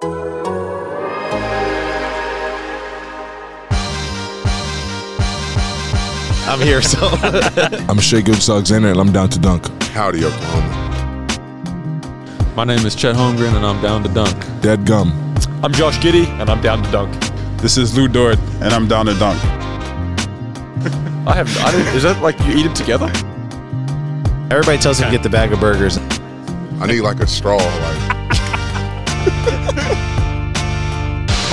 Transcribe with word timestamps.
I'm 0.00 0.10
here, 6.60 6.80
so 6.80 7.08
I'm 7.88 7.98
Shai 7.98 8.20
Gilgeous-Alexander, 8.20 8.90
and 8.90 9.00
I'm 9.00 9.10
down 9.10 9.28
to 9.30 9.40
dunk. 9.40 9.66
Howdy, 9.82 10.24
Oklahoma. 10.24 10.84
My 12.54 12.62
name 12.62 12.86
is 12.86 12.94
Chet 12.94 13.16
Holmgren, 13.16 13.56
and 13.56 13.66
I'm 13.66 13.82
down 13.82 14.04
to 14.04 14.08
dunk. 14.08 14.36
Dead 14.60 14.86
gum. 14.86 15.10
I'm 15.64 15.72
Josh 15.72 15.98
Giddey, 15.98 16.26
and 16.40 16.48
I'm 16.48 16.60
down 16.60 16.84
to 16.84 16.90
dunk. 16.92 17.12
This 17.60 17.76
is 17.76 17.96
Lu 17.96 18.06
Dort, 18.06 18.38
and 18.60 18.72
I'm 18.72 18.86
down 18.86 19.06
to 19.06 19.14
dunk. 19.14 19.42
I 21.26 21.34
have. 21.34 21.48
I 21.58 21.72
don't, 21.72 21.86
is 21.96 22.04
that 22.04 22.22
like 22.22 22.38
you 22.40 22.54
eat 22.54 22.62
them 22.62 22.74
together? 22.74 23.10
everybody 24.50 24.78
tells 24.78 25.00
me 25.00 25.06
to 25.06 25.10
get 25.10 25.24
the 25.24 25.28
bag 25.28 25.52
of 25.52 25.58
burgers. 25.58 25.98
I 25.98 26.86
need 26.86 27.00
like 27.00 27.18
a 27.18 27.26
straw. 27.26 27.56
Like 27.56 28.18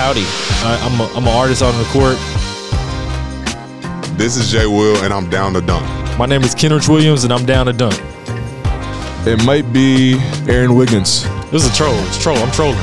Howdy, 0.05 0.21
I, 0.21 0.77
I'm 0.83 1.01
a, 1.01 1.05
I'm 1.17 1.23
an 1.23 1.33
artist 1.33 1.63
on 1.63 1.75
the 1.79 1.83
court. 1.85 2.15
this 4.19 4.37
is 4.37 4.51
Jay 4.51 4.67
Will, 4.67 5.03
and 5.03 5.11
I'm 5.11 5.27
down 5.31 5.53
to 5.53 5.61
dunk. 5.61 5.83
My 6.19 6.27
name 6.27 6.43
is 6.43 6.53
Kenrich 6.53 6.87
Williams, 6.87 7.23
and 7.23 7.33
I'm 7.33 7.43
down 7.43 7.65
to 7.65 7.73
dunk. 7.73 7.99
It 9.25 9.43
might 9.43 9.73
be 9.73 10.19
Aaron 10.47 10.75
Wiggins. 10.75 11.23
This 11.49 11.65
is 11.65 11.71
a 11.71 11.73
troll. 11.73 11.95
It's 12.05 12.19
a 12.19 12.21
troll. 12.21 12.37
I'm 12.37 12.51
trolling. 12.51 12.77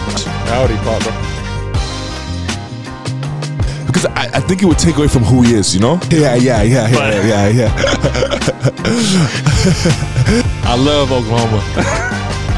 Howdy, 0.50 0.74
Papa. 0.78 1.12
Because 3.86 4.06
I, 4.06 4.28
I 4.34 4.40
think 4.40 4.64
it 4.64 4.66
would 4.66 4.80
take 4.80 4.96
away 4.96 5.06
from 5.06 5.22
who 5.22 5.42
he 5.42 5.54
is, 5.54 5.72
you 5.72 5.80
know? 5.80 6.00
Yeah, 6.10 6.34
yeah, 6.34 6.62
yeah, 6.62 6.88
yeah, 6.88 7.24
yeah, 7.24 7.48
yeah. 7.50 7.72
I 10.64 10.74
love 10.76 11.12
Oklahoma. 11.12 11.62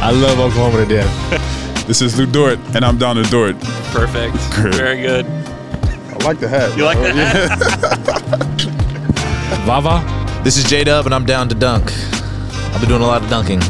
I 0.00 0.10
love 0.10 0.38
Oklahoma 0.38 0.86
to 0.86 0.88
death. 0.94 1.43
This 1.86 2.00
is 2.00 2.18
Lu 2.18 2.24
Dort, 2.24 2.58
and 2.74 2.82
I'm 2.82 2.96
down 2.96 3.16
to 3.16 3.22
Dort. 3.24 3.60
Perfect. 3.92 4.36
Very 4.74 5.02
good. 5.02 5.26
I 5.26 6.16
like 6.24 6.40
the 6.40 6.48
hat. 6.48 6.74
You 6.78 6.84
like 6.86 6.96
bro. 6.96 7.12
that? 7.12 7.58
Vava. 9.66 10.02
This 10.42 10.56
is 10.56 10.64
J 10.64 10.84
Dub, 10.84 11.04
and 11.04 11.14
I'm 11.14 11.26
down 11.26 11.46
to 11.50 11.54
dunk. 11.54 11.92
I've 12.72 12.80
been 12.80 12.88
doing 12.88 13.02
a 13.02 13.06
lot 13.06 13.22
of 13.22 13.28
dunking. 13.28 13.60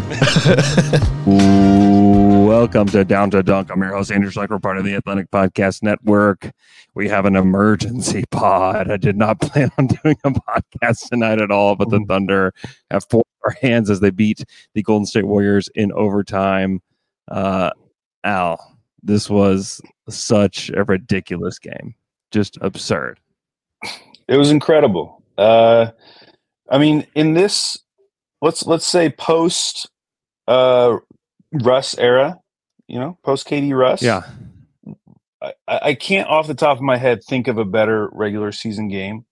Welcome 2.46 2.86
to 2.90 3.04
Down 3.04 3.32
to 3.32 3.42
Dunk. 3.42 3.72
I'm 3.72 3.80
your 3.80 3.96
host, 3.96 4.12
Andrew 4.12 4.30
Schlecht, 4.30 4.62
part 4.62 4.78
of 4.78 4.84
the 4.84 4.94
Athletic 4.94 5.32
Podcast 5.32 5.82
Network. 5.82 6.52
We 6.94 7.08
have 7.08 7.26
an 7.26 7.34
emergency 7.34 8.22
pod. 8.30 8.92
I 8.92 8.96
did 8.96 9.16
not 9.16 9.40
plan 9.40 9.72
on 9.76 9.88
doing 9.88 10.16
a 10.22 10.30
podcast 10.30 11.08
tonight 11.08 11.40
at 11.40 11.50
all, 11.50 11.74
but 11.74 11.90
the 11.90 11.98
Thunder 12.06 12.54
have 12.92 13.04
four 13.10 13.24
hands 13.60 13.90
as 13.90 13.98
they 13.98 14.10
beat 14.10 14.44
the 14.74 14.84
Golden 14.84 15.04
State 15.04 15.26
Warriors 15.26 15.68
in 15.74 15.90
overtime. 15.90 16.80
Uh, 17.26 17.70
Al, 18.24 18.78
this 19.02 19.30
was 19.30 19.80
such 20.08 20.70
a 20.70 20.84
ridiculous 20.84 21.58
game. 21.58 21.94
Just 22.30 22.58
absurd. 22.60 23.20
It 24.28 24.36
was 24.36 24.50
incredible. 24.50 25.22
Uh, 25.36 25.88
I 26.70 26.78
mean, 26.78 27.06
in 27.14 27.34
this, 27.34 27.78
let's 28.40 28.66
let's 28.66 28.86
say 28.86 29.10
post 29.10 29.88
uh, 30.48 30.96
Russ 31.52 31.96
era, 31.98 32.38
you 32.88 32.98
know, 32.98 33.18
post 33.22 33.46
KD 33.46 33.76
Russ. 33.76 34.02
Yeah. 34.02 34.22
I, 35.42 35.52
I 35.68 35.94
can't 35.94 36.28
off 36.28 36.46
the 36.46 36.54
top 36.54 36.78
of 36.78 36.82
my 36.82 36.96
head 36.96 37.22
think 37.22 37.48
of 37.48 37.58
a 37.58 37.64
better 37.64 38.08
regular 38.12 38.52
season 38.52 38.88
game. 38.88 39.24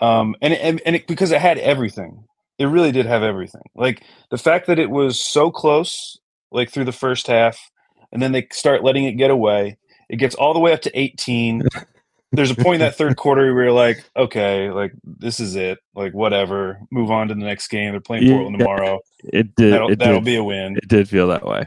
Um, 0.00 0.34
and 0.40 0.54
and, 0.54 0.80
and 0.86 0.96
it, 0.96 1.06
because 1.06 1.30
it 1.30 1.40
had 1.40 1.58
everything, 1.58 2.24
it 2.58 2.66
really 2.66 2.92
did 2.92 3.06
have 3.06 3.22
everything. 3.22 3.62
Like 3.74 4.02
the 4.30 4.38
fact 4.38 4.66
that 4.66 4.78
it 4.78 4.90
was 4.90 5.20
so 5.22 5.50
close, 5.50 6.18
like 6.50 6.70
through 6.70 6.84
the 6.84 6.92
first 6.92 7.26
half, 7.26 7.70
and 8.16 8.22
then 8.22 8.32
they 8.32 8.46
start 8.50 8.82
letting 8.82 9.04
it 9.04 9.12
get 9.12 9.30
away. 9.30 9.76
It 10.08 10.16
gets 10.16 10.34
all 10.34 10.54
the 10.54 10.58
way 10.60 10.72
up 10.72 10.80
to 10.82 10.98
18. 10.98 11.62
There's 12.32 12.50
a 12.50 12.54
point 12.54 12.76
in 12.76 12.80
that 12.80 12.96
third 12.96 13.16
quarter 13.18 13.54
where 13.54 13.64
you're 13.64 13.72
like, 13.72 14.02
okay, 14.16 14.70
like 14.70 14.92
this 15.04 15.38
is 15.38 15.54
it. 15.54 15.78
Like 15.94 16.14
whatever, 16.14 16.80
move 16.90 17.10
on 17.10 17.28
to 17.28 17.34
the 17.34 17.44
next 17.44 17.68
game. 17.68 17.90
They're 17.90 18.00
playing 18.00 18.26
Portland 18.30 18.56
Yeah. 18.58 18.64
tomorrow. 18.64 19.00
It 19.24 19.54
did. 19.54 19.74
That'll, 19.74 19.92
it 19.92 19.98
that'll 19.98 20.20
did, 20.20 20.24
be 20.24 20.36
a 20.36 20.42
win. 20.44 20.76
It 20.78 20.88
did 20.88 21.08
feel 21.10 21.28
that 21.28 21.46
way. 21.46 21.64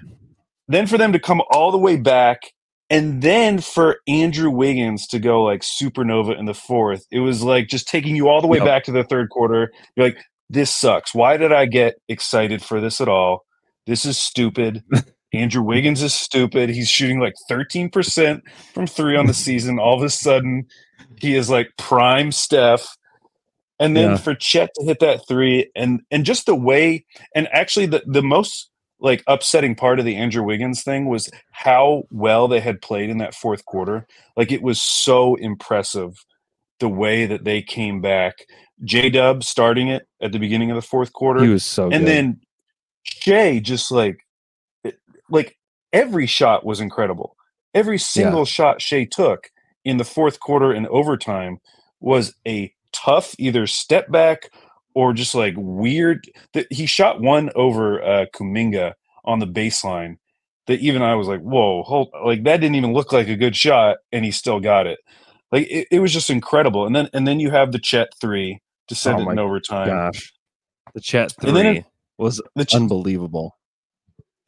then 0.68 0.88
for 0.88 0.98
them 0.98 1.14
to 1.14 1.20
come 1.20 1.42
all 1.52 1.72
the 1.72 1.78
way 1.78 1.96
back 1.98 2.42
and 2.90 3.22
then 3.22 3.60
for 3.62 3.98
Andrew 4.08 4.50
Wiggins 4.50 5.06
to 5.10 5.20
go 5.20 5.44
like 5.44 5.62
supernova 5.62 6.36
in 6.38 6.46
the 6.46 6.56
fourth, 6.56 7.06
it 7.12 7.20
was 7.20 7.44
like 7.44 7.68
just 7.68 7.88
taking 7.88 8.16
you 8.16 8.28
all 8.28 8.42
the 8.42 8.48
way 8.48 8.58
Yep. 8.58 8.66
back 8.66 8.84
to 8.86 8.92
the 8.92 9.04
third 9.04 9.30
quarter. 9.30 9.72
You're 9.96 10.08
like, 10.08 10.18
this 10.50 10.76
sucks. 10.76 11.14
Why 11.14 11.38
did 11.38 11.52
I 11.54 11.68
get 11.68 11.96
excited 12.10 12.64
for 12.64 12.82
this 12.82 13.00
at 13.00 13.08
all? 13.08 13.46
This 13.86 14.06
is 14.06 14.18
stupid. 14.18 14.84
Andrew 15.34 15.62
Wiggins 15.62 16.02
is 16.02 16.14
stupid. 16.14 16.70
He's 16.70 16.90
shooting 16.90 17.20
like 17.20 17.34
13% 17.50 18.42
from 18.74 18.88
three 18.88 19.16
on 19.16 19.28
the 19.28 19.34
season. 19.46 19.80
All 19.80 19.96
of 19.98 20.04
a 20.04 20.10
sudden, 20.10 20.66
he 21.18 21.36
is 21.36 21.50
like 21.50 21.70
prime 21.78 22.32
Steph. 22.32 22.88
And 23.80 23.96
then 23.96 24.12
Yeah. 24.12 24.18
for 24.18 24.36
Chet 24.36 24.72
to 24.76 24.86
hit 24.86 25.00
that 25.00 25.22
three 25.28 25.72
and 25.76 26.02
and 26.12 26.26
just 26.26 26.46
the 26.46 26.56
way 26.56 27.06
and 27.34 27.48
actually 27.54 27.86
the, 27.86 28.04
the 28.06 28.22
most 28.22 28.70
like 29.00 29.24
upsetting 29.28 29.76
part 29.76 30.00
of 30.00 30.06
the 30.06 30.18
Andrew 30.18 30.44
Wiggins 30.44 30.84
thing 30.84 31.06
was 31.08 31.30
how 31.52 32.04
well 32.12 32.50
they 32.50 32.60
had 32.60 32.82
played 32.82 33.10
in 33.10 33.20
that 33.20 33.34
fourth 33.34 33.64
quarter. 33.66 34.06
Like 34.36 34.52
it 34.52 34.62
was 34.62 34.82
so 34.82 35.36
impressive 35.36 36.14
the 36.82 36.90
way 36.90 37.26
that 37.26 37.46
they 37.46 37.62
came 37.62 38.02
back. 38.02 38.36
J 38.84 39.10
Dub 39.10 39.44
starting 39.46 39.88
it 39.88 40.06
at 40.22 40.34
the 40.34 40.40
beginning 40.40 40.72
of 40.72 40.76
the 40.76 40.82
fourth 40.82 41.14
quarter. 41.14 41.42
He 41.44 41.50
was 41.50 41.64
so 41.64 41.84
and 41.86 42.04
good. 42.04 42.08
then 42.08 42.42
Shai 43.04 43.60
just 43.60 43.92
like 43.92 44.20
like 45.30 45.58
every 45.94 46.26
shot 46.26 46.66
was 46.66 46.80
incredible. 46.80 47.36
Every 47.74 47.98
single 48.00 48.46
shot 48.46 48.82
Shai 48.82 49.06
took 49.06 49.52
in 49.86 49.98
the 49.98 50.06
fourth 50.06 50.40
quarter 50.40 50.72
and 50.72 50.88
overtime 50.88 51.60
was 52.00 52.34
a 52.48 52.74
tough 52.92 53.36
either 53.38 53.68
step 53.68 54.12
back 54.12 54.50
or 54.96 55.14
just 55.14 55.36
like 55.36 55.54
weird 55.58 56.30
that 56.54 56.72
he 56.72 56.86
shot 56.86 57.22
one 57.22 57.50
over 57.56 58.02
uh 58.02 58.26
Kuminga 58.34 58.94
on 59.26 59.40
the 59.40 59.48
baseline 59.48 60.18
that 60.68 60.80
even 60.82 61.02
I 61.02 61.16
was 61.16 61.28
like, 61.28 61.42
whoa, 61.42 61.84
hold 61.84 62.10
like 62.26 62.44
that 62.44 62.58
didn't 62.58 62.76
even 62.76 62.94
look 62.94 63.12
like 63.12 63.28
a 63.28 63.36
good 63.36 63.56
shot, 63.56 63.98
and 64.12 64.24
he 64.24 64.32
still 64.32 64.60
got 64.60 64.88
it. 64.88 65.00
Like 65.52 65.68
it, 65.68 65.88
it 65.92 66.00
was 66.00 66.14
just 66.14 66.30
incredible. 66.30 66.86
And 66.86 66.96
then 66.96 67.10
and 67.14 67.28
then 67.28 67.40
you 67.40 67.50
have 67.52 67.72
the 67.72 67.80
Chet 67.80 68.10
three 68.22 68.62
to 68.88 68.96
send 68.96 69.20
Oh 69.20 69.30
it 69.30 69.32
in 69.34 69.40
overtime. 69.40 69.88
Gosh, 69.88 70.34
the 70.94 71.52
then 71.52 71.66
three 71.66 71.78
it- 71.80 71.86
was 72.18 72.42
The 72.56 72.66
Ch- 72.66 72.76
unbelievable. 72.76 73.58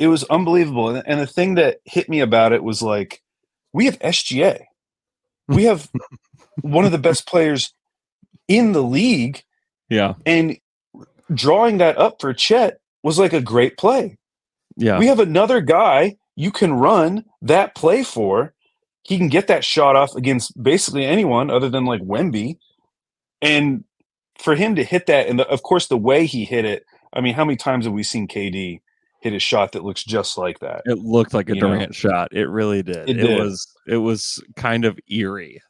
It 0.01 0.07
was 0.07 0.23
unbelievable. 0.25 0.89
And, 0.89 1.19
the 1.19 1.27
thing 1.27 1.55
that 1.55 1.77
hit 1.85 2.09
me 2.09 2.21
about 2.21 2.53
it 2.53 2.63
was 2.63 2.81
like, 2.81 3.21
we 3.71 3.85
have 3.85 3.99
SGA. 3.99 4.63
We 5.47 5.63
have 5.65 5.89
one 6.61 6.85
of 6.85 6.91
the 6.91 6.97
best 6.97 7.27
players 7.27 7.71
in 8.47 8.71
the 8.71 8.81
league, 8.81 9.43
Yeah, 9.89 10.15
and 10.25 10.57
drawing 11.31 11.77
that 11.77 11.99
up 11.99 12.19
for 12.19 12.33
Chet 12.33 12.79
was 13.03 13.19
like 13.19 13.31
a 13.31 13.41
great 13.41 13.77
play. 13.77 14.17
yeah, 14.75 14.97
We 14.97 15.05
have 15.05 15.19
another 15.19 15.61
guy 15.61 16.17
you 16.35 16.51
can 16.51 16.73
run 16.73 17.23
that 17.43 17.75
play 17.75 18.03
for. 18.03 18.55
He 19.03 19.19
can 19.19 19.29
get 19.29 19.47
that 19.47 19.63
shot 19.63 19.95
off 19.95 20.15
against 20.15 20.61
basically 20.61 21.05
anyone 21.05 21.51
other 21.51 21.69
than 21.69 21.85
like 21.85 22.01
Wemby. 22.01 22.57
And 23.41 23.83
for 24.39 24.55
him 24.55 24.75
to 24.75 24.83
hit 24.83 25.05
that, 25.05 25.27
and 25.27 25.39
the, 25.39 25.47
of 25.47 25.61
course, 25.61 25.87
the 25.87 25.97
way 25.97 26.25
he 26.25 26.43
hit 26.43 26.65
it, 26.65 26.85
I 27.13 27.21
mean, 27.21 27.35
how 27.35 27.45
many 27.45 27.55
times 27.55 27.85
have 27.85 27.93
we 27.93 28.03
seen 28.03 28.27
KD 28.27 28.81
hit 29.21 29.33
a 29.33 29.39
shot 29.39 29.71
that 29.73 29.83
looks 29.83 30.03
just 30.03 30.37
like 30.37 30.59
that? 30.59 30.81
it 30.85 30.97
looked 30.99 31.33
like 31.33 31.49
a 31.49 31.55
you 31.55 31.61
know. 31.61 31.69
Durant 31.69 31.95
shot. 31.95 32.29
It 32.31 32.49
really 32.49 32.83
did. 32.83 33.09
It 33.09 33.17
It, 33.19 33.27
did. 33.27 33.39
was. 33.39 33.65
It 33.87 33.97
was 33.97 34.43
kind 34.55 34.83
of 34.85 34.99
eerie, 35.09 35.61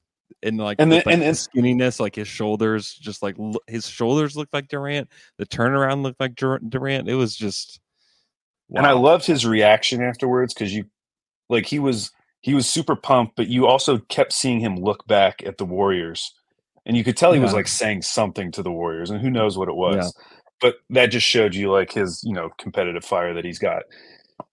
and 0.44 0.58
like 0.58 0.78
And 0.80 0.92
then- 0.92 1.04
like, 1.06 1.14
and- 1.14 1.22
the 1.22 1.28
skinniness, 1.28 2.00
like 2.00 2.16
his 2.16 2.28
shoulders, 2.28 2.94
just 2.94 3.22
like 3.22 3.36
his 3.68 3.88
shoulders 3.88 4.36
looked 4.36 4.54
like 4.54 4.68
Durant. 4.68 5.10
The 5.38 5.46
turnaround 5.46 6.02
looked 6.04 6.20
like 6.20 6.36
Dur- 6.36 6.60
Durant. 6.68 7.08
It 7.10 7.16
was 7.16 7.36
just. 7.36 7.80
and 8.76 8.86
I 8.88 8.94
loved 8.94 9.26
his 9.26 9.46
reaction 9.46 10.02
afterwards 10.02 10.54
because 10.54 10.74
you, 10.74 10.86
like, 11.50 11.66
he 11.66 11.80
was 11.80 12.12
he 12.44 12.54
was 12.56 12.68
super 12.68 12.96
pumped, 12.96 13.36
but 13.36 13.48
you 13.50 13.68
also 13.68 14.00
kept 14.10 14.34
seeing 14.34 14.60
him 14.62 14.76
look 14.78 15.06
back 15.08 15.44
at 15.46 15.58
the 15.60 15.66
Warriors, 15.66 16.34
and 16.88 16.96
you 16.98 17.04
could 17.04 17.16
tell 17.18 17.34
he 17.34 17.40
was 17.40 17.54
like 17.54 17.68
saying 17.68 18.02
something 18.02 18.52
to 18.54 18.64
the 18.64 18.72
Warriors, 18.72 19.10
and 19.12 19.20
who 19.22 19.30
knows 19.30 19.58
what 19.58 19.68
it 19.70 19.76
was, 19.76 19.98
Yeah. 20.18 20.24
But 20.62 20.76
that 20.92 21.08
just 21.08 21.26
showed 21.28 21.56
you 21.56 21.72
like 21.72 21.92
his 21.92 22.22
you 22.24 22.34
know 22.34 22.50
competitive 22.60 23.04
fire 23.04 23.34
that 23.34 23.46
he's 23.46 23.60
got, 23.60 23.84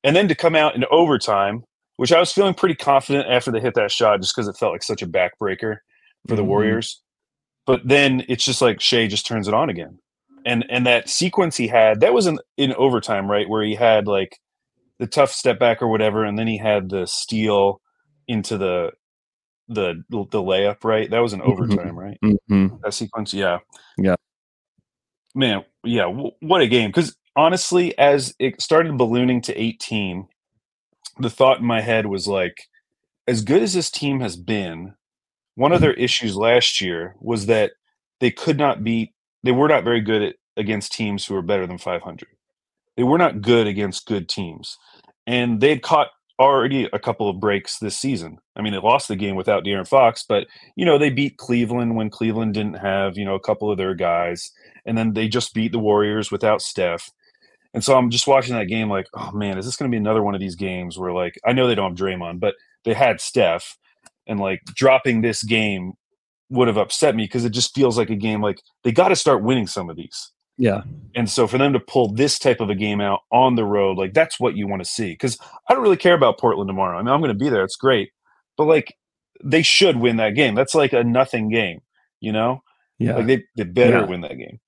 and 0.05 0.17
then 0.17 0.29
to 0.29 0.35
come 0.35 0.55
out 0.57 0.75
in 0.75 0.85
overtime 0.91 1.65
which 1.97 2.13
I 2.13 2.21
was 2.21 2.33
feeling 2.33 2.55
pretty 2.55 2.77
confident 2.77 3.29
after 3.29 3.51
they 3.51 3.59
hit 3.61 3.75
that 3.75 3.91
shot, 3.91 4.21
just 4.21 4.33
because 4.35 4.47
it 4.47 4.57
felt 4.57 4.71
like 4.71 4.85
such 4.85 5.03
a 5.03 5.07
backbreaker 5.07 5.79
for 6.29 6.37
the 6.37 6.43
Mhm. 6.45 6.47
Warriors. 6.47 7.03
But 7.67 7.81
then 7.87 8.25
it's 8.29 8.45
just 8.45 8.63
like 8.63 8.81
Shai 8.81 9.09
just 9.09 9.27
turns 9.27 9.49
it 9.49 9.55
on 9.55 9.69
again, 9.71 9.99
and 10.47 10.65
and 10.71 10.87
that 10.87 11.09
sequence 11.09 11.57
he 11.57 11.67
had 11.69 12.01
that 12.01 12.15
was 12.15 12.27
in 12.29 12.39
in 12.57 12.73
overtime, 12.75 13.31
right, 13.31 13.49
where 13.49 13.65
he 13.65 13.75
had 13.75 14.07
like 14.07 14.39
the 15.01 15.07
tough 15.09 15.33
step 15.33 15.59
back 15.59 15.83
or 15.83 15.89
whatever, 15.89 16.25
and 16.25 16.39
then 16.39 16.47
he 16.47 16.57
had 16.59 16.89
the 16.91 17.07
steal 17.07 17.81
into 18.29 18.57
the 18.59 18.93
the 19.69 20.03
the 20.11 20.41
layup, 20.43 20.85
right? 20.85 21.11
That 21.11 21.21
was 21.21 21.33
an 21.33 21.41
Mhm. 21.41 21.47
overtime, 21.47 21.99
right? 21.99 22.19
Mhm. 22.25 22.81
That 22.83 22.95
sequence, 22.95 23.35
yeah, 23.35 23.59
Yeah. 23.99 24.15
Man, 25.39 25.65
yeah, 25.85 26.03
w- 26.03 26.33
what 26.41 26.61
a 26.61 26.67
game! 26.67 26.91
Because 26.91 27.17
honestly, 27.37 27.97
as 27.97 28.35
it 28.39 28.61
started 28.61 28.99
ballooning 28.99 29.41
to 29.43 29.59
18, 29.59 30.27
the 31.21 31.31
thought 31.31 31.61
in 31.61 31.65
my 31.65 31.81
head 31.81 32.07
was 32.07 32.27
like, 32.27 32.69
as 33.27 33.43
good 33.43 33.63
as 33.63 33.73
this 33.73 33.91
team 33.91 34.21
has 34.21 34.37
been, 34.37 34.95
one 35.55 35.73
of 35.73 35.81
their 35.81 35.93
mm-hmm. 35.93 36.03
issues 36.03 36.37
last 36.37 36.81
year 36.81 37.15
was 37.21 37.47
that 37.47 37.73
they 38.21 38.31
could 38.31 38.59
not 38.59 38.85
beat. 38.85 39.13
They 39.45 39.53
were 39.53 39.69
not 39.69 39.85
very 39.85 40.01
good 40.01 40.23
at, 40.23 40.35
against 40.57 40.93
teams 40.93 41.25
who 41.25 41.35
were 41.35 41.43
better 41.43 41.67
than 41.67 41.79
500. 41.79 42.29
They 42.97 43.05
were 43.05 43.19
not 43.19 43.41
good 43.41 43.69
against 43.69 44.07
good 44.07 44.29
teams, 44.29 44.77
and 45.27 45.61
they'd 45.61 45.83
caught 45.83 46.09
already 46.41 46.89
a 46.93 46.99
couple 46.99 47.29
of 47.29 47.41
breaks 47.41 47.79
this 47.79 47.99
season. 47.99 48.39
I 48.57 48.63
mean, 48.63 48.73
they 48.73 48.79
lost 48.79 49.09
the 49.09 49.17
game 49.17 49.35
without 49.35 49.65
De'Aaron 49.65 49.89
Fox, 49.89 50.25
but 50.29 50.47
you 50.77 50.85
know 50.85 50.99
they 50.99 51.11
beat 51.11 51.37
Cleveland 51.37 51.97
when 51.97 52.11
Cleveland 52.11 52.55
didn't 52.55 52.79
have 52.79 53.17
you 53.17 53.25
know 53.25 53.35
a 53.35 53.41
couple 53.41 53.71
of 53.71 53.79
their 53.79 53.95
guys, 53.95 54.51
and 54.89 54.99
then 54.99 55.13
they 55.13 55.29
just 55.29 55.55
beat 55.55 55.71
the 55.73 55.79
Warriors 55.79 56.31
without 56.33 56.63
Steph. 56.63 57.11
And 57.75 57.85
so 57.85 57.97
I'm 57.97 58.11
just 58.11 58.27
watching 58.27 58.55
that 58.57 58.65
game 58.65 58.89
like, 58.89 59.07
oh 59.15 59.31
man, 59.33 59.59
is 59.59 59.67
this 59.67 59.77
going 59.77 59.91
to 59.91 59.95
be 59.95 60.01
another 60.01 60.23
one 60.23 60.35
of 60.35 60.41
these 60.41 60.57
games 60.57 60.99
where 60.99 61.13
like 61.13 61.39
I 61.45 61.53
know 61.53 61.67
they 61.67 61.75
don't 61.75 61.91
have 61.91 61.99
Draymond, 61.99 62.41
but 62.41 62.55
they 62.85 62.95
had 62.95 63.21
Steph, 63.21 63.77
and 64.27 64.41
like 64.41 64.63
dropping 64.75 65.21
this 65.21 65.43
game 65.43 65.93
would 66.51 66.67
have 66.69 66.79
upset 66.79 67.15
me 67.15 67.25
because 67.25 67.45
it 67.45 67.53
just 67.53 67.75
feels 67.75 67.99
like 67.99 68.09
a 68.11 68.17
game 68.17 68.41
like 68.43 68.61
they 68.83 68.91
got 68.91 69.09
to 69.09 69.17
start 69.17 69.43
winning 69.43 69.67
some 69.67 69.91
of 69.91 69.97
these. 69.97 70.33
Yeah. 70.57 70.83
And 71.15 71.31
so 71.31 71.47
for 71.47 71.57
them 71.59 71.73
to 71.75 71.79
pull 71.81 72.13
this 72.13 72.39
type 72.39 72.61
of 72.61 72.69
a 72.71 72.75
game 72.75 73.01
out 73.01 73.21
on 73.31 73.55
the 73.55 73.65
road, 73.65 73.97
like 73.97 74.13
that's 74.15 74.41
what 74.41 74.57
you 74.57 74.67
want 74.67 74.83
to 74.83 74.89
see. 74.89 75.13
Because 75.13 75.39
I 75.69 75.75
don't 75.75 75.83
really 75.85 75.97
care 75.97 76.15
about 76.15 76.39
Portland 76.41 76.69
tomorrow. 76.69 76.99
I 76.99 77.03
mean, 77.03 77.13
I'm 77.13 77.21
going 77.21 77.29
to 77.29 77.45
be 77.45 77.49
there. 77.49 77.63
It's 77.63 77.77
great, 77.77 78.11
but 78.57 78.65
like 78.65 78.97
they 79.45 79.63
should 79.63 79.99
win 79.99 80.17
that 80.17 80.35
game. 80.35 80.55
That's 80.55 80.75
like 80.75 80.93
a 80.93 81.05
nothing 81.05 81.49
game, 81.49 81.81
you 82.21 82.33
know. 82.33 82.63
Yeah. 82.99 83.17
Like 83.17 83.27
they 83.27 83.45
they 83.57 83.65
better 83.65 83.99
Yeah. 83.99 84.07
win 84.07 84.23
that 84.23 84.37
game. 84.37 84.59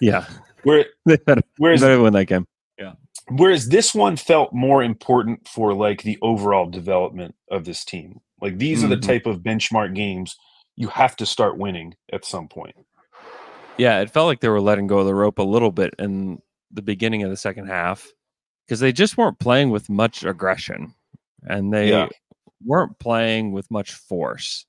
Yeah. 0.00 0.26
Where 0.64 0.86
whereas 1.58 1.80
they 1.80 1.96
win 1.96 2.12
that 2.14 2.26
game. 2.26 2.46
Yeah. 2.78 2.94
whereas 3.30 3.68
this 3.68 3.94
one 3.94 4.16
felt 4.16 4.52
more 4.52 4.82
important 4.82 5.46
for 5.48 5.72
like 5.74 6.02
the 6.02 6.18
overall 6.22 6.68
development 6.68 7.34
of 7.50 7.64
this 7.64 7.84
team. 7.84 8.20
Like 8.40 8.58
these 8.58 8.82
are 8.84 8.88
the 8.88 8.96
Mhm. 8.96 9.02
type 9.06 9.26
of 9.26 9.40
benchmark 9.40 9.94
games 9.94 10.36
you 10.76 10.88
have 10.88 11.16
to 11.16 11.26
start 11.26 11.56
winning 11.56 11.94
at 12.12 12.24
some 12.24 12.48
point. 12.48 12.74
Yeah, 13.78 14.00
it 14.00 14.10
felt 14.10 14.26
like 14.26 14.40
they 14.40 14.48
were 14.48 14.60
letting 14.60 14.86
go 14.88 14.98
of 14.98 15.06
the 15.06 15.14
rope 15.14 15.38
a 15.38 15.42
little 15.42 15.70
bit 15.72 15.94
in 15.98 16.40
the 16.70 16.82
beginning 16.82 17.22
of 17.22 17.30
the 17.30 17.36
second 17.36 17.66
half 17.68 18.10
because 18.66 18.80
they 18.80 18.92
just 18.92 19.16
weren't 19.16 19.38
playing 19.38 19.70
with 19.70 19.88
much 19.88 20.24
aggression 20.24 20.94
and 21.48 21.72
they 21.72 21.90
Yeah. 21.90 22.08
weren't 22.64 22.98
playing 22.98 23.52
with 23.52 23.70
much 23.70 23.92
force. 23.92 24.66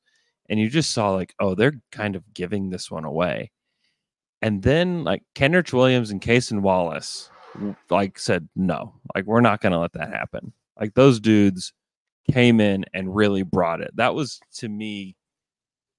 And 0.49 0.59
you 0.59 0.69
just 0.69 0.91
saw 0.91 1.09
like, 1.11 1.33
oh, 1.39 1.55
they're 1.55 1.81
kind 1.91 2.15
of 2.15 2.33
giving 2.33 2.69
this 2.69 2.89
one 2.91 3.03
away. 3.03 3.51
And 4.41 4.61
then 4.61 5.03
like 5.03 5.23
Kenrich 5.35 5.73
Williams 5.73 6.11
and 6.11 6.21
Cason 6.21 6.61
Wallace 6.61 7.29
like 7.89 8.19
said, 8.19 8.47
no, 8.55 8.93
like 9.15 9.25
we're 9.25 9.41
not 9.41 9.61
going 9.61 9.71
to 9.73 9.79
let 9.79 9.93
that 9.93 10.09
happen. 10.09 10.53
Like 10.79 10.93
those 10.93 11.19
dudes 11.19 11.73
came 12.31 12.59
in 12.59 12.85
and 12.93 13.15
really 13.15 13.43
brought 13.43 13.81
it. 13.81 13.91
That 13.95 14.13
was 14.13 14.39
to 14.57 14.69
me 14.69 15.15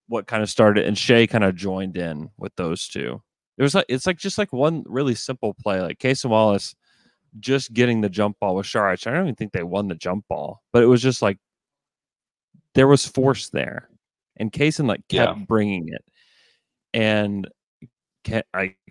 what 0.07 0.27
kind 0.27 0.43
of 0.43 0.49
started 0.49 0.87
and 0.87 0.97
Shai 0.97 1.27
kind 1.27 1.45
of 1.45 1.57
joined 1.57 1.97
in 1.97 2.31
with 2.39 2.55
those 2.57 2.87
two. 2.87 3.21
It 3.57 3.63
was 3.63 3.75
like 3.75 3.87
it's 3.89 4.07
like 4.07 4.19
just 4.19 4.39
like 4.39 4.53
one 4.53 4.85
really 4.87 5.17
simple 5.17 5.55
play, 5.55 5.81
like 5.81 5.99
Cason 5.99 6.31
Wallace 6.31 6.77
just 7.41 7.73
getting 7.75 8.01
the 8.01 8.09
jump 8.09 8.39
ball 8.41 8.55
with 8.55 8.67
Saric. 8.67 9.07
I 9.07 9.11
don't 9.13 9.25
even 9.25 9.35
think 9.35 9.53
they 9.53 9.65
won 9.65 9.89
the 9.89 9.95
jump 9.97 10.27
ball, 10.29 10.63
but 10.73 10.83
it 10.83 10.87
was 10.87 11.03
just 11.03 11.23
like 11.23 11.39
there 12.75 12.87
was 12.87 13.05
force 13.05 13.49
there, 13.51 13.89
and 14.37 14.53
Cason 14.53 14.87
like 14.87 15.01
kept 15.09 15.39
Yeah. 15.39 15.45
bringing 15.47 15.89
it, 15.89 16.05
and 16.95 17.49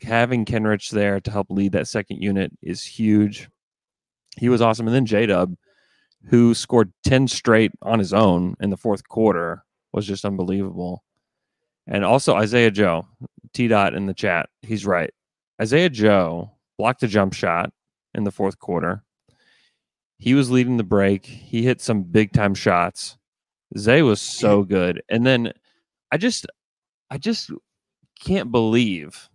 Having 0.04 0.46
Kenrich 0.46 0.90
there 0.90 1.20
to 1.20 1.32
help 1.32 1.48
lead 1.50 1.72
that 1.74 1.88
second 1.88 2.22
unit 2.22 2.52
is 2.62 2.84
huge. 2.84 3.50
He 4.38 4.50
was 4.50 4.62
awesome, 4.62 4.88
and 4.88 4.96
then 4.96 5.06
J 5.06 5.26
Dub, 5.26 5.56
who 6.30 6.54
scored 6.54 6.92
ten 7.04 7.28
straight 7.28 7.72
on 7.82 8.00
his 8.00 8.14
own 8.14 8.56
in 8.60 8.70
the 8.70 8.78
fourth 8.78 9.08
quarter, 9.08 9.64
was 9.94 10.06
just 10.06 10.26
unbelievable. 10.26 11.04
And 11.88 12.04
also 12.04 12.36
Isaiah 12.36 12.72
Joe, 12.72 13.08
T 13.54 13.68
dot 13.68 13.94
in 13.94 14.06
the 14.06 14.14
chat, 14.14 14.50
he's 14.62 14.86
right. 14.86 15.12
Isaiah 15.62 15.90
Joe 15.90 16.52
blocked 16.78 17.04
a 17.04 17.08
jump 17.08 17.34
shot 17.34 17.72
in 18.14 18.24
the 18.24 18.32
fourth 18.32 18.60
quarter. 18.60 19.04
He 20.18 20.34
was 20.34 20.52
leading 20.52 20.78
the 20.78 20.84
break. 20.84 21.26
He 21.26 21.64
hit 21.64 21.82
some 21.82 22.04
big 22.04 22.34
time 22.34 22.56
shots. 22.56 23.18
Zay 23.78 24.02
was 24.02 24.22
so 24.22 24.64
good. 24.64 25.02
And 25.10 25.26
then 25.26 25.54
I 26.12 26.18
just 26.18 26.48
I 27.10 27.18
just 27.18 27.52
can't 28.18 28.52
believe 28.52 29.30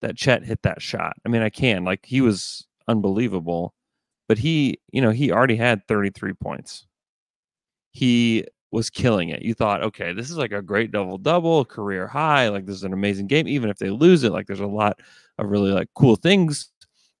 that 0.00 0.16
Chet 0.16 0.44
hit 0.44 0.62
that 0.62 0.80
shot. 0.80 1.16
I 1.24 1.28
mean, 1.28 1.42
I 1.42 1.50
can. 1.50 1.84
Like 1.84 2.04
he 2.04 2.20
was 2.20 2.66
unbelievable. 2.86 3.74
But 4.28 4.38
he, 4.38 4.78
you 4.92 5.00
know, 5.00 5.10
he 5.10 5.32
already 5.32 5.56
had 5.56 5.86
33 5.88 6.34
points. 6.34 6.86
He 7.92 8.44
was 8.70 8.90
killing 8.90 9.30
it. 9.30 9.42
You 9.42 9.54
thought, 9.54 9.82
okay, 9.82 10.12
this 10.12 10.30
is 10.30 10.36
like 10.36 10.52
a 10.52 10.60
great 10.60 10.92
double 10.92 11.16
double, 11.16 11.64
career 11.64 12.06
high. 12.06 12.48
Like 12.48 12.66
this 12.66 12.76
is 12.76 12.84
an 12.84 12.92
amazing 12.92 13.26
game. 13.26 13.48
Even 13.48 13.70
if 13.70 13.78
they 13.78 13.90
lose 13.90 14.24
it, 14.24 14.32
like 14.32 14.46
there's 14.46 14.60
a 14.60 14.66
lot 14.66 15.00
of 15.38 15.48
really 15.48 15.72
like 15.72 15.88
cool 15.94 16.16
things 16.16 16.70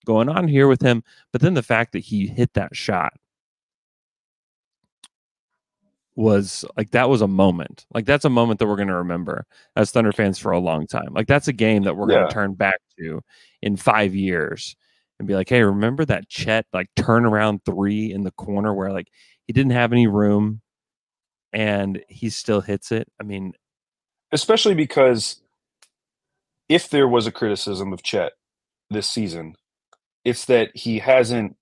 going 0.04 0.28
on 0.28 0.46
here 0.46 0.68
with 0.68 0.82
him. 0.82 1.02
But 1.32 1.40
then 1.40 1.54
the 1.54 1.62
fact 1.62 1.92
that 1.92 2.00
he 2.00 2.26
hit 2.26 2.52
that 2.54 2.76
shot 2.76 3.14
was 6.18 6.64
like 6.76 6.90
that 6.90 7.08
was 7.08 7.22
a 7.22 7.28
moment. 7.28 7.86
Like 7.94 8.04
that's 8.04 8.24
a 8.24 8.28
moment 8.28 8.58
that 8.58 8.66
we're 8.66 8.74
going 8.74 8.88
to 8.88 8.96
remember 8.96 9.46
as 9.76 9.92
Thunder 9.92 10.10
fans 10.10 10.36
for 10.36 10.50
a 10.50 10.58
long 10.58 10.84
time. 10.88 11.14
Like 11.14 11.28
that's 11.28 11.46
a 11.46 11.52
game 11.52 11.84
that 11.84 11.96
we're 11.96 12.08
going 12.08 12.26
to 12.26 12.34
turn 12.34 12.54
back 12.54 12.80
to 12.98 13.20
in 13.62 13.76
5 13.76 14.16
years 14.16 14.74
and 15.20 15.28
be 15.28 15.36
like, 15.36 15.48
"Hey, 15.48 15.62
remember 15.62 16.04
that 16.06 16.28
Chet 16.28 16.66
like 16.72 16.88
turnaround 16.98 17.60
3 17.64 18.12
in 18.12 18.24
the 18.24 18.32
corner 18.32 18.74
where 18.74 18.92
like 18.92 19.06
he 19.46 19.52
didn't 19.52 19.72
have 19.72 19.92
any 19.92 20.08
room 20.08 20.60
and 21.52 22.02
he 22.08 22.30
still 22.30 22.62
hits 22.62 22.90
it?" 22.90 23.06
I 23.20 23.22
mean, 23.22 23.52
especially 24.32 24.74
because 24.74 25.40
if 26.68 26.90
there 26.90 27.06
was 27.06 27.28
a 27.28 27.32
criticism 27.32 27.92
of 27.92 28.02
Chet 28.02 28.32
this 28.90 29.08
season, 29.08 29.54
it's 30.24 30.46
that 30.46 30.70
he 30.74 30.98
hasn't 30.98 31.56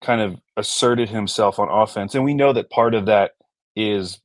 kind 0.00 0.20
of 0.20 0.40
asserted 0.56 1.08
himself 1.08 1.58
on 1.58 1.68
offense, 1.68 2.14
and 2.14 2.22
we 2.22 2.34
know 2.34 2.52
that 2.52 2.70
part 2.70 2.94
of 2.94 3.06
that 3.06 3.32
is 3.76 4.18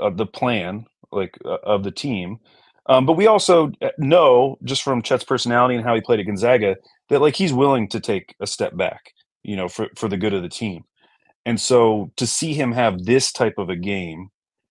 uh, 0.00 0.10
the 0.10 0.26
plan, 0.26 0.86
like 1.10 1.36
uh, 1.44 1.58
of 1.64 1.82
the 1.82 1.90
team. 1.90 2.38
Um, 2.86 3.04
but 3.04 3.16
we 3.16 3.26
also 3.26 3.72
uh, 3.82 3.88
know 3.98 4.58
just 4.64 4.82
from 4.82 5.02
Chet's 5.02 5.24
personality 5.24 5.74
and 5.74 5.84
how 5.84 5.94
he 5.94 6.00
played 6.00 6.20
at 6.20 6.26
Gonzaga 6.26 6.76
that 7.08 7.20
like 7.20 7.36
he's 7.36 7.52
willing 7.52 7.88
to 7.88 8.00
take 8.00 8.34
a 8.40 8.46
step 8.46 8.76
back, 8.76 9.12
you 9.42 9.56
know, 9.56 9.68
for 9.68 9.88
for 9.96 10.08
the 10.08 10.16
good 10.16 10.34
of 10.34 10.42
the 10.42 10.48
team. 10.48 10.84
And 11.44 11.60
so 11.60 12.12
to 12.16 12.26
see 12.26 12.54
him 12.54 12.72
have 12.72 13.04
this 13.04 13.32
type 13.32 13.54
of 13.58 13.70
a 13.70 13.76
game 13.76 14.30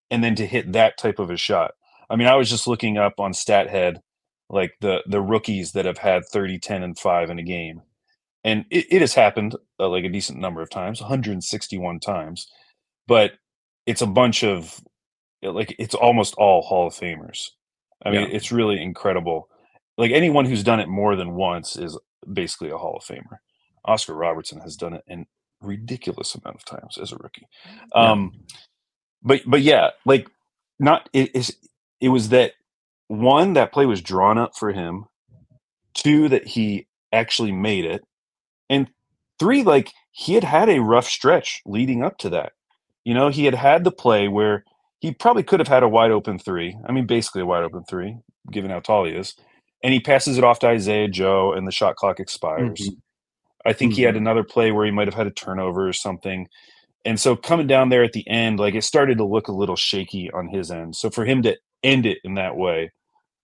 and 0.09 0.23
then 0.23 0.35
to 0.35 0.45
hit 0.45 0.73
that 0.73 0.97
type 0.97 1.19
of 1.19 1.29
a 1.29 1.37
shot. 1.37 1.71
I 2.09 2.15
mean, 2.15 2.27
I 2.27 2.35
was 2.35 2.49
just 2.49 2.67
looking 2.67 2.97
up 2.97 3.19
on 3.19 3.33
StatHead 3.33 3.97
like 4.49 4.73
the 4.81 5.01
the 5.07 5.21
rookies 5.21 5.73
that 5.73 5.85
have 5.85 5.97
had 5.97 6.23
30, 6.25 6.59
10 6.59 6.83
and 6.83 6.97
5 6.97 7.29
in 7.29 7.39
a 7.39 7.43
game. 7.43 7.81
And 8.43 8.65
it, 8.69 8.85
it 8.89 9.01
has 9.01 9.13
happened 9.13 9.55
uh, 9.79 9.89
like 9.89 10.05
a 10.05 10.09
decent 10.09 10.39
number 10.39 10.61
of 10.61 10.69
times, 10.69 11.01
161 11.01 11.99
times. 11.99 12.47
But 13.07 13.33
it's 13.87 14.03
a 14.03 14.07
bunch 14.07 14.43
of 14.43 14.79
like 15.41 15.75
it's 15.79 15.95
almost 15.95 16.35
all 16.35 16.61
Hall 16.61 16.87
of 16.87 16.93
Famers. 16.93 17.49
I 18.05 18.11
mean, 18.11 18.21
Yeah. 18.21 18.27
it's 18.35 18.51
really 18.51 18.81
incredible. 18.81 19.49
Like 19.97 20.11
anyone 20.11 20.45
who's 20.45 20.63
done 20.63 20.79
it 20.79 20.87
more 20.89 21.15
than 21.15 21.33
once 21.33 21.75
is 21.77 21.97
basically 22.31 22.69
a 22.69 22.77
Hall 22.77 22.97
of 22.97 23.03
Famer. 23.03 23.39
Oscar 23.85 24.13
Robertson 24.13 24.59
has 24.61 24.75
done 24.75 24.93
it 24.93 25.03
an 25.07 25.25
ridiculous 25.61 26.35
amount 26.35 26.57
of 26.57 26.65
times 26.65 26.99
as 27.01 27.11
a 27.11 27.17
rookie. 27.17 27.47
Yeah. 27.95 28.11
Um, 28.11 28.33
but 29.23 29.41
but 29.47 29.61
yeah, 29.61 29.91
like 30.05 30.27
not 30.79 31.09
it 31.13 31.35
is 31.35 31.55
it 32.01 32.09
was 32.09 32.29
that 32.29 32.51
one 33.07 33.53
that 33.53 33.71
play 33.71 33.85
was 33.85 34.01
drawn 34.01 34.37
up 34.37 34.55
for 34.55 34.71
him, 34.71 35.05
two 35.93 36.29
that 36.29 36.45
he 36.45 36.87
actually 37.13 37.51
made 37.53 37.85
it, 37.85 38.03
and 38.69 38.87
three 39.39 39.63
like 39.63 39.91
he 40.11 40.33
had 40.33 40.43
had 40.43 40.69
a 40.69 40.81
rough 40.81 41.07
stretch 41.07 41.61
leading 41.65 42.03
up 42.03 42.17
to 42.19 42.29
that. 42.29 42.51
You 43.07 43.13
know, 43.13 43.29
he 43.29 43.45
had 43.45 43.55
had 43.55 43.85
the 43.85 43.91
play 43.91 44.27
where 44.27 44.65
he 44.99 45.13
probably 45.13 45.41
could 45.41 45.61
have 45.61 45.69
had 45.69 45.81
a 45.81 45.87
wide 45.87 46.11
open 46.11 46.37
three. 46.37 46.77
I 46.85 46.91
mean, 46.91 47.05
basically 47.07 47.41
a 47.41 47.45
wide 47.45 47.63
open 47.63 47.85
three, 47.89 48.17
given 48.51 48.69
how 48.69 48.81
tall 48.81 49.05
he 49.05 49.13
is. 49.13 49.33
And 49.81 49.93
he 49.93 50.01
passes 50.01 50.37
it 50.37 50.43
off 50.43 50.59
to 50.59 50.67
Isaiah 50.67 51.07
Joe, 51.07 51.53
and 51.53 51.65
the 51.65 51.71
shot 51.71 51.95
clock 51.95 52.19
expires. 52.19 52.81
Mm-hmm. 52.81 52.95
I 53.65 53.71
think 53.71 53.93
he 53.93 54.01
had 54.01 54.15
mm-hmm. 54.15 54.23
another 54.23 54.43
play 54.43 54.73
where 54.73 54.83
he 54.83 54.91
might 54.91 55.07
have 55.07 55.13
had 55.13 55.25
a 55.25 55.31
turnover 55.31 55.87
or 55.87 55.93
something. 55.93 56.49
And 57.05 57.17
so 57.17 57.37
coming 57.37 57.65
down 57.65 57.87
there 57.87 58.03
at 58.03 58.11
the 58.11 58.27
end, 58.27 58.59
like 58.59 58.75
it 58.75 58.83
started 58.83 59.17
to 59.19 59.25
look 59.25 59.47
a 59.47 59.53
little 59.53 59.77
shaky 59.77 60.29
on 60.31 60.49
his 60.49 60.69
end. 60.69 60.97
So 60.97 61.09
for 61.09 61.23
him 61.23 61.41
to 61.43 61.55
end 61.83 62.05
it 62.05 62.17
in 62.25 62.33
that 62.33 62.57
way 62.57 62.91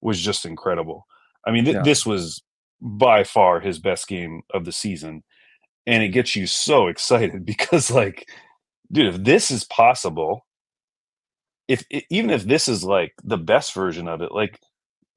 was 0.01 0.19
just 0.19 0.45
incredible. 0.45 1.07
I 1.47 1.51
mean, 1.51 1.63
th- 1.63 1.75
Yeah. 1.75 1.83
this 1.83 2.05
was 2.05 2.43
by 2.81 3.23
far 3.23 3.61
his 3.61 3.79
best 3.79 4.09
game 4.09 4.41
of 4.53 4.65
the 4.65 4.73
season. 4.73 5.23
And 5.87 6.03
it 6.03 6.09
gets 6.09 6.35
you 6.35 6.47
so 6.47 6.87
excited 6.93 7.45
because, 7.45 7.89
like, 7.89 8.27
dude, 8.93 9.15
if 9.15 9.23
this 9.23 9.51
is 9.51 9.65
possible, 9.65 10.47
if 11.69 11.85
even 12.11 12.31
if 12.31 12.45
this 12.45 12.69
is 12.69 12.83
like 12.85 13.13
the 13.23 13.37
best 13.37 13.73
version 13.73 14.07
of 14.09 14.21
it, 14.21 14.33
like 14.33 14.59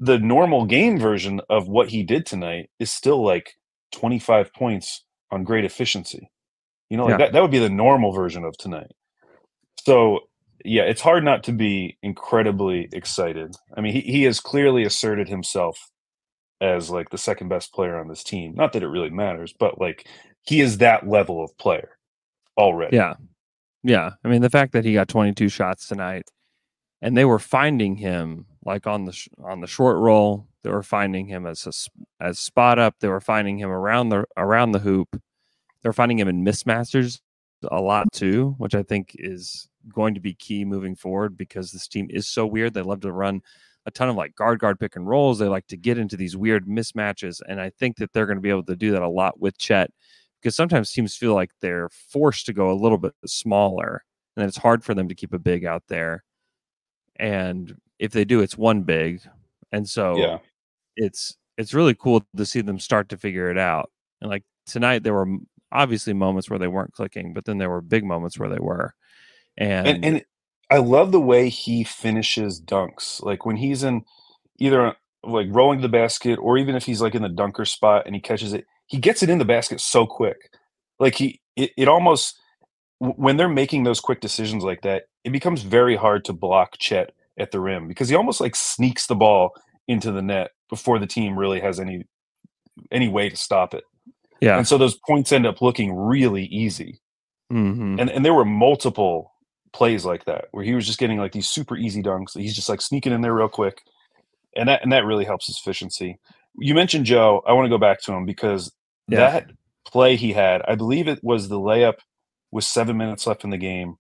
the 0.01 0.19
normal 0.19 0.67
game 0.67 0.99
version 0.99 1.41
of 1.51 1.69
what 1.69 1.91
he 1.91 2.03
did 2.05 2.27
tonight 2.27 2.71
is 2.81 2.93
still 2.93 3.25
like 3.25 3.55
25 3.93 4.53
points 4.55 5.05
on 5.31 5.45
great 5.45 5.65
efficiency. 5.67 6.31
You 6.91 6.99
know, 6.99 7.07
like 7.07 7.19
Yeah. 7.19 7.19
that, 7.19 7.33
that 7.35 7.43
would 7.43 7.53
be 7.53 7.59
the 7.61 7.71
normal 7.71 8.13
version 8.13 8.45
of 8.45 8.57
tonight. 8.59 8.93
So, 9.85 10.21
yeah, 10.65 10.83
it's 10.85 11.03
hard 11.03 11.25
not 11.25 11.45
to 11.45 11.53
be 11.53 11.99
incredibly 12.03 12.89
excited. 12.93 13.57
I 13.77 13.81
mean, 13.83 13.95
he, 13.95 14.01
he 14.03 14.25
has 14.25 14.41
clearly 14.41 14.85
asserted 14.85 15.29
himself 15.29 15.79
as 16.61 16.91
like 16.91 17.11
the 17.11 17.19
second 17.19 17.49
best 17.49 17.73
player 17.75 17.99
on 17.99 18.09
this 18.09 18.25
team. 18.25 18.55
Not 18.55 18.73
that 18.75 18.83
it 18.85 18.89
really 18.89 19.11
matters, 19.11 19.55
but 19.59 19.81
like 19.81 20.09
he 20.43 20.61
is 20.61 20.79
that 20.79 21.09
level 21.09 21.45
of 21.45 21.57
player 21.59 21.99
already. 22.59 22.97
Yeah. 22.97 23.15
Yeah. 23.87 24.11
I 24.25 24.29
mean, 24.29 24.43
the 24.43 24.51
fact 24.51 24.73
that 24.73 24.85
he 24.85 24.95
got 24.95 25.07
22 25.07 25.49
shots 25.49 25.87
tonight 25.87 26.29
and 27.01 27.17
they 27.17 27.25
were 27.25 27.39
finding 27.39 27.95
him 27.95 28.47
like 28.65 28.85
on 28.85 29.05
the 29.05 29.13
sh- 29.13 29.29
on 29.45 29.61
the 29.61 29.69
short 29.69 29.99
roll, 29.99 30.49
they 30.65 30.71
were 30.71 30.83
finding 30.83 31.27
him 31.29 31.47
as 31.47 31.65
a, 31.69 32.25
as 32.25 32.41
spot 32.41 32.81
up, 32.81 32.97
they 32.99 33.07
were 33.07 33.21
finding 33.21 33.59
him 33.59 33.71
around 33.71 34.09
the 34.09 34.25
around 34.37 34.73
the 34.73 34.81
hoop. 34.81 35.23
They're 35.83 35.93
finding 35.93 36.19
him 36.19 36.27
in 36.27 36.45
mismatches 36.45 37.21
a 37.71 37.81
lot 37.81 38.09
too, 38.13 38.57
which 38.59 38.75
I 38.75 38.83
think 38.83 39.13
is 39.15 39.69
going 39.95 40.15
to 40.15 40.21
be 40.21 40.35
key 40.35 40.65
moving 40.65 40.97
forward 40.97 41.37
because 41.37 41.71
this 41.71 41.87
team 41.87 42.09
is 42.11 42.27
so 42.27 42.45
weird. 42.45 42.75
They 42.75 42.83
love 42.83 43.03
to 43.03 43.13
run 43.13 43.41
a 43.87 43.93
ton 43.93 44.09
of 44.09 44.17
like 44.17 44.35
guard 44.35 44.59
guard 44.59 44.81
pick 44.81 44.97
and 44.97 45.07
rolls. 45.07 45.39
They 45.39 45.47
like 45.47 45.69
to 45.69 45.77
get 45.77 45.97
into 45.97 46.17
these 46.17 46.37
weird 46.37 46.67
mismatches 46.67 47.41
and 47.47 47.61
I 47.61 47.71
think 47.71 47.99
that 47.99 48.13
they're 48.13 48.27
going 48.27 48.39
to 48.39 48.43
be 48.43 48.51
able 48.51 48.65
to 48.65 48.75
do 48.75 48.91
that 48.91 49.03
a 49.03 49.09
lot 49.09 49.39
with 49.39 49.57
Chet 49.59 49.93
because 50.41 50.55
sometimes 50.57 50.91
teams 50.91 51.17
feel 51.17 51.35
like 51.35 51.51
they're 51.61 51.89
forced 51.91 52.47
to 52.47 52.53
go 52.53 52.71
a 52.71 52.75
little 52.75 52.99
bit 52.99 53.13
smaller 53.27 54.05
and 54.37 54.47
it's 54.47 54.57
hard 54.57 54.85
for 54.85 54.95
them 54.95 55.09
to 55.09 55.15
keep 55.15 55.33
a 55.33 55.39
big 55.39 55.65
out 55.65 55.83
there 55.89 56.23
and 57.17 57.77
if 57.99 58.13
they 58.13 58.25
do 58.25 58.41
it's 58.41 58.57
one 58.59 58.83
big 58.83 59.21
and 59.73 59.89
so 59.89 60.17
Yeah. 60.17 60.39
it's 60.97 61.37
it's 61.57 61.75
really 61.75 61.95
cool 61.95 62.23
to 62.37 62.47
see 62.47 62.61
them 62.61 62.79
start 62.79 63.09
to 63.11 63.17
figure 63.17 63.51
it 63.51 63.59
out 63.59 63.91
and 64.21 64.31
like 64.31 64.45
tonight 64.67 65.03
there 65.03 65.15
were 65.15 65.39
obviously 65.73 66.13
moments 66.13 66.49
where 66.51 66.59
they 66.59 66.69
weren't 66.69 66.93
clicking 66.93 67.33
but 67.33 67.45
then 67.45 67.59
there 67.59 67.71
were 67.71 67.81
big 67.81 68.05
moments 68.05 68.39
where 68.39 68.49
they 68.49 68.59
were 68.59 68.95
and, 69.59 69.87
and 69.89 70.05
and 70.05 70.25
I 70.69 70.79
love 70.79 71.13
the 71.13 71.21
way 71.21 71.49
he 71.49 71.85
finishes 71.85 72.61
dunks. 72.61 73.23
Like 73.23 73.47
when 73.47 73.57
he's 73.57 73.85
in 73.85 74.05
either 74.59 74.97
like 75.23 75.47
rolling 75.51 75.81
the 75.81 75.89
basket 75.89 76.41
or 76.43 76.59
even 76.59 76.75
if 76.75 76.85
he's 76.85 77.01
like 77.01 77.15
in 77.15 77.23
the 77.23 77.29
dunker 77.29 77.65
spot 77.65 78.03
and 78.05 78.15
he 78.17 78.21
catches 78.21 78.53
it, 78.53 78.67
he 78.87 78.99
gets 78.99 79.23
it 79.23 79.31
in 79.31 79.39
the 79.39 79.45
basket 79.45 79.81
so 79.81 80.07
quick. 80.07 80.51
Like 80.99 81.15
he 81.15 81.41
it, 81.57 81.73
it 81.77 81.89
almost 81.89 82.39
when 82.99 83.37
they're 83.37 83.49
making 83.49 83.85
those 83.85 84.01
quick 84.01 84.21
decisions 84.21 84.65
like 84.65 84.83
that, 84.83 85.05
it 85.25 85.31
becomes 85.31 85.63
very 85.63 85.97
hard 85.97 86.25
to 86.27 86.33
block 86.33 86.79
Chet 86.79 87.13
at 87.39 87.51
the 87.51 87.61
rim 87.61 87.89
because 87.89 88.09
he 88.09 88.17
almost 88.17 88.41
like 88.41 88.57
sneaks 88.57 89.07
the 89.07 89.15
ball 89.15 89.53
into 89.89 90.11
the 90.11 90.23
net 90.23 90.53
before 90.71 90.99
the 90.99 91.07
team 91.07 91.39
really 91.39 91.61
has 91.61 91.79
any 91.79 92.05
any 92.91 93.09
way 93.09 93.29
to 93.29 93.37
stop 93.37 93.75
it. 93.75 93.85
yeah 94.41 94.57
And 94.57 94.67
so 94.67 94.79
those 94.79 94.99
points 95.07 95.33
end 95.33 95.47
up 95.47 95.63
looking 95.63 95.95
really 95.95 96.45
easy 96.47 97.01
mhm. 97.53 98.01
and 98.01 98.11
and 98.11 98.25
there 98.25 98.35
were 98.35 98.45
multiple 98.45 99.33
plays 99.77 100.07
like 100.07 100.25
that 100.25 100.47
where 100.53 100.65
he 100.65 100.75
was 100.75 100.87
just 100.87 100.99
getting 100.99 101.19
like 101.19 101.33
these 101.33 101.49
super 101.49 101.77
easy 101.77 102.03
dunks. 102.03 102.39
He's 102.39 102.55
just 102.55 102.69
like 102.69 102.81
sneaking 102.81 103.13
in 103.13 103.21
there 103.21 103.35
real 103.35 103.49
quick, 103.49 103.83
and 104.57 104.69
that 104.69 104.83
and 104.83 104.91
that 104.93 105.05
really 105.05 105.25
helps 105.25 105.47
his 105.47 105.59
efficiency. 105.59 106.19
You 106.59 106.75
mentioned 106.75 107.05
Joe. 107.05 107.43
I 107.47 107.53
want 107.53 107.67
to 107.67 107.71
go 107.71 107.79
back 107.79 108.01
to 108.03 108.13
him 108.13 108.25
because 108.25 108.73
Yeah. 109.09 109.19
that 109.19 109.51
play 109.87 110.17
he 110.17 110.33
had, 110.33 110.63
I 110.67 110.75
believe 110.75 111.09
it 111.09 111.23
was 111.23 111.49
the 111.49 111.59
layup 111.61 111.99
with 112.51 112.65
seven 112.65 112.97
minutes 112.97 113.27
left 113.27 113.45
in 113.45 113.51
the 113.51 113.57
game. 113.57 113.97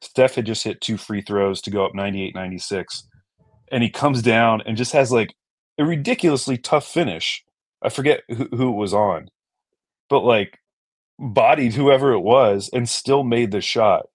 Steph 0.00 0.34
had 0.34 0.46
just 0.46 0.64
hit 0.64 0.80
two 0.80 0.96
free 0.96 1.22
throws 1.22 1.60
to 1.62 1.70
go 1.70 1.84
up 1.84 1.92
98-96, 1.94 3.04
and 3.70 3.82
he 3.82 3.90
comes 3.90 4.20
down 4.20 4.62
and 4.66 4.76
just 4.76 4.92
has 4.92 5.12
like 5.12 5.34
a 5.78 5.84
ridiculously 5.84 6.58
tough 6.58 6.86
finish. 6.86 7.44
I 7.82 7.88
forget 7.88 8.22
who, 8.28 8.48
who 8.52 8.68
it 8.68 8.76
was 8.76 8.92
on, 8.92 9.28
but 10.08 10.20
like 10.20 10.58
bodied 11.18 11.74
whoever 11.74 12.12
it 12.12 12.20
was 12.20 12.68
and 12.72 12.88
still 12.88 13.22
made 13.22 13.52
the 13.52 13.60
shot 13.60 14.06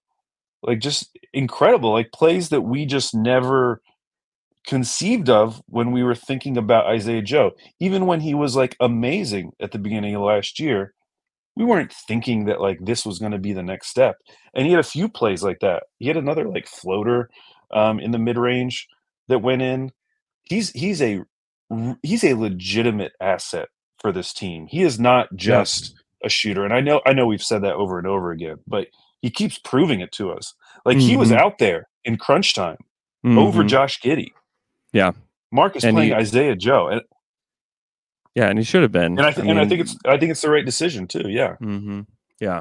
like 0.62 0.80
just 0.80 1.16
incredible 1.32 1.92
like 1.92 2.12
plays 2.12 2.48
that 2.48 2.62
we 2.62 2.84
just 2.84 3.14
never 3.14 3.80
conceived 4.68 5.30
of 5.30 5.62
when 5.66 5.90
we 5.92 6.04
were 6.04 6.14
thinking 6.14 6.56
about 6.58 6.86
Isaiah 6.86 7.22
Joe 7.22 7.52
even 7.80 8.06
when 8.06 8.20
he 8.20 8.34
was 8.34 8.54
like 8.54 8.76
amazing 8.80 9.52
at 9.60 9.72
the 9.72 9.78
beginning 9.80 10.14
of 10.14 10.22
last 10.22 10.60
year 10.60 10.94
we 11.56 11.64
weren't 11.64 11.92
thinking 11.92 12.44
that 12.44 12.60
like 12.60 12.78
this 12.80 13.04
was 13.06 13.18
going 13.18 13.32
to 13.32 13.38
be 13.38 13.52
the 13.54 13.62
next 13.64 13.88
step 13.88 14.16
and 14.54 14.66
he 14.66 14.72
had 14.72 14.80
a 14.80 14.84
few 14.84 15.08
plays 15.08 15.42
like 15.42 15.60
that 15.60 15.84
he 15.98 16.06
had 16.06 16.18
another 16.18 16.46
like 16.48 16.68
floater 16.68 17.30
um, 17.72 17.98
in 17.98 18.12
the 18.12 18.18
mid 18.18 18.36
range 18.38 18.86
that 19.28 19.40
went 19.40 19.62
in 19.62 19.90
he's 20.44 20.70
he's 20.72 21.02
a 21.02 21.22
he's 22.02 22.22
a 22.24 22.34
legitimate 22.34 23.12
asset 23.20 23.68
for 24.00 24.12
this 24.12 24.32
team 24.34 24.66
he 24.68 24.82
is 24.82 25.00
not 25.00 25.34
just 25.34 25.94
a 26.24 26.28
shooter 26.28 26.64
and 26.64 26.74
I 26.74 26.80
know 26.80 27.00
I 27.06 27.14
know 27.14 27.26
we've 27.26 27.42
said 27.42 27.62
that 27.62 27.74
over 27.74 27.98
and 27.98 28.06
over 28.06 28.32
again 28.32 28.58
but 28.66 28.88
he 29.22 29.30
keeps 29.30 29.58
proving 29.58 30.00
it 30.00 30.12
to 30.12 30.30
us. 30.30 30.54
Like 30.84 30.98
he 30.98 31.16
was 31.16 31.30
Mhm. 31.30 31.38
out 31.38 31.58
there 31.58 31.88
in 32.04 32.18
crunch 32.18 32.54
time 32.54 32.76
over 33.24 33.64
Mhm. 33.64 33.68
Josh 33.68 34.00
Giddey. 34.00 34.28
Yeah. 34.92 35.12
Marcus 35.50 35.84
And 35.84 35.94
playing 35.94 36.10
he- 36.10 36.14
Isaiah 36.14 36.56
Joe, 36.56 36.88
and, 36.88 37.02
yeah 38.34 38.48
and 38.48 38.58
he 38.58 38.64
should 38.64 38.82
have 38.82 38.92
been 38.92 39.18
and 39.18 39.20
I, 39.22 39.32
th- 39.32 39.46
and 39.48 39.58
I 39.58 39.66
think 39.66 39.80
it's 39.80 39.96
I 40.04 40.16
think 40.18 40.30
it's 40.30 40.42
the 40.42 40.50
right 40.50 40.64
decision 40.64 41.06
too. 41.06 41.28
Yeah, 41.28 41.56
hmm 41.56 42.02
Yeah. 42.40 42.60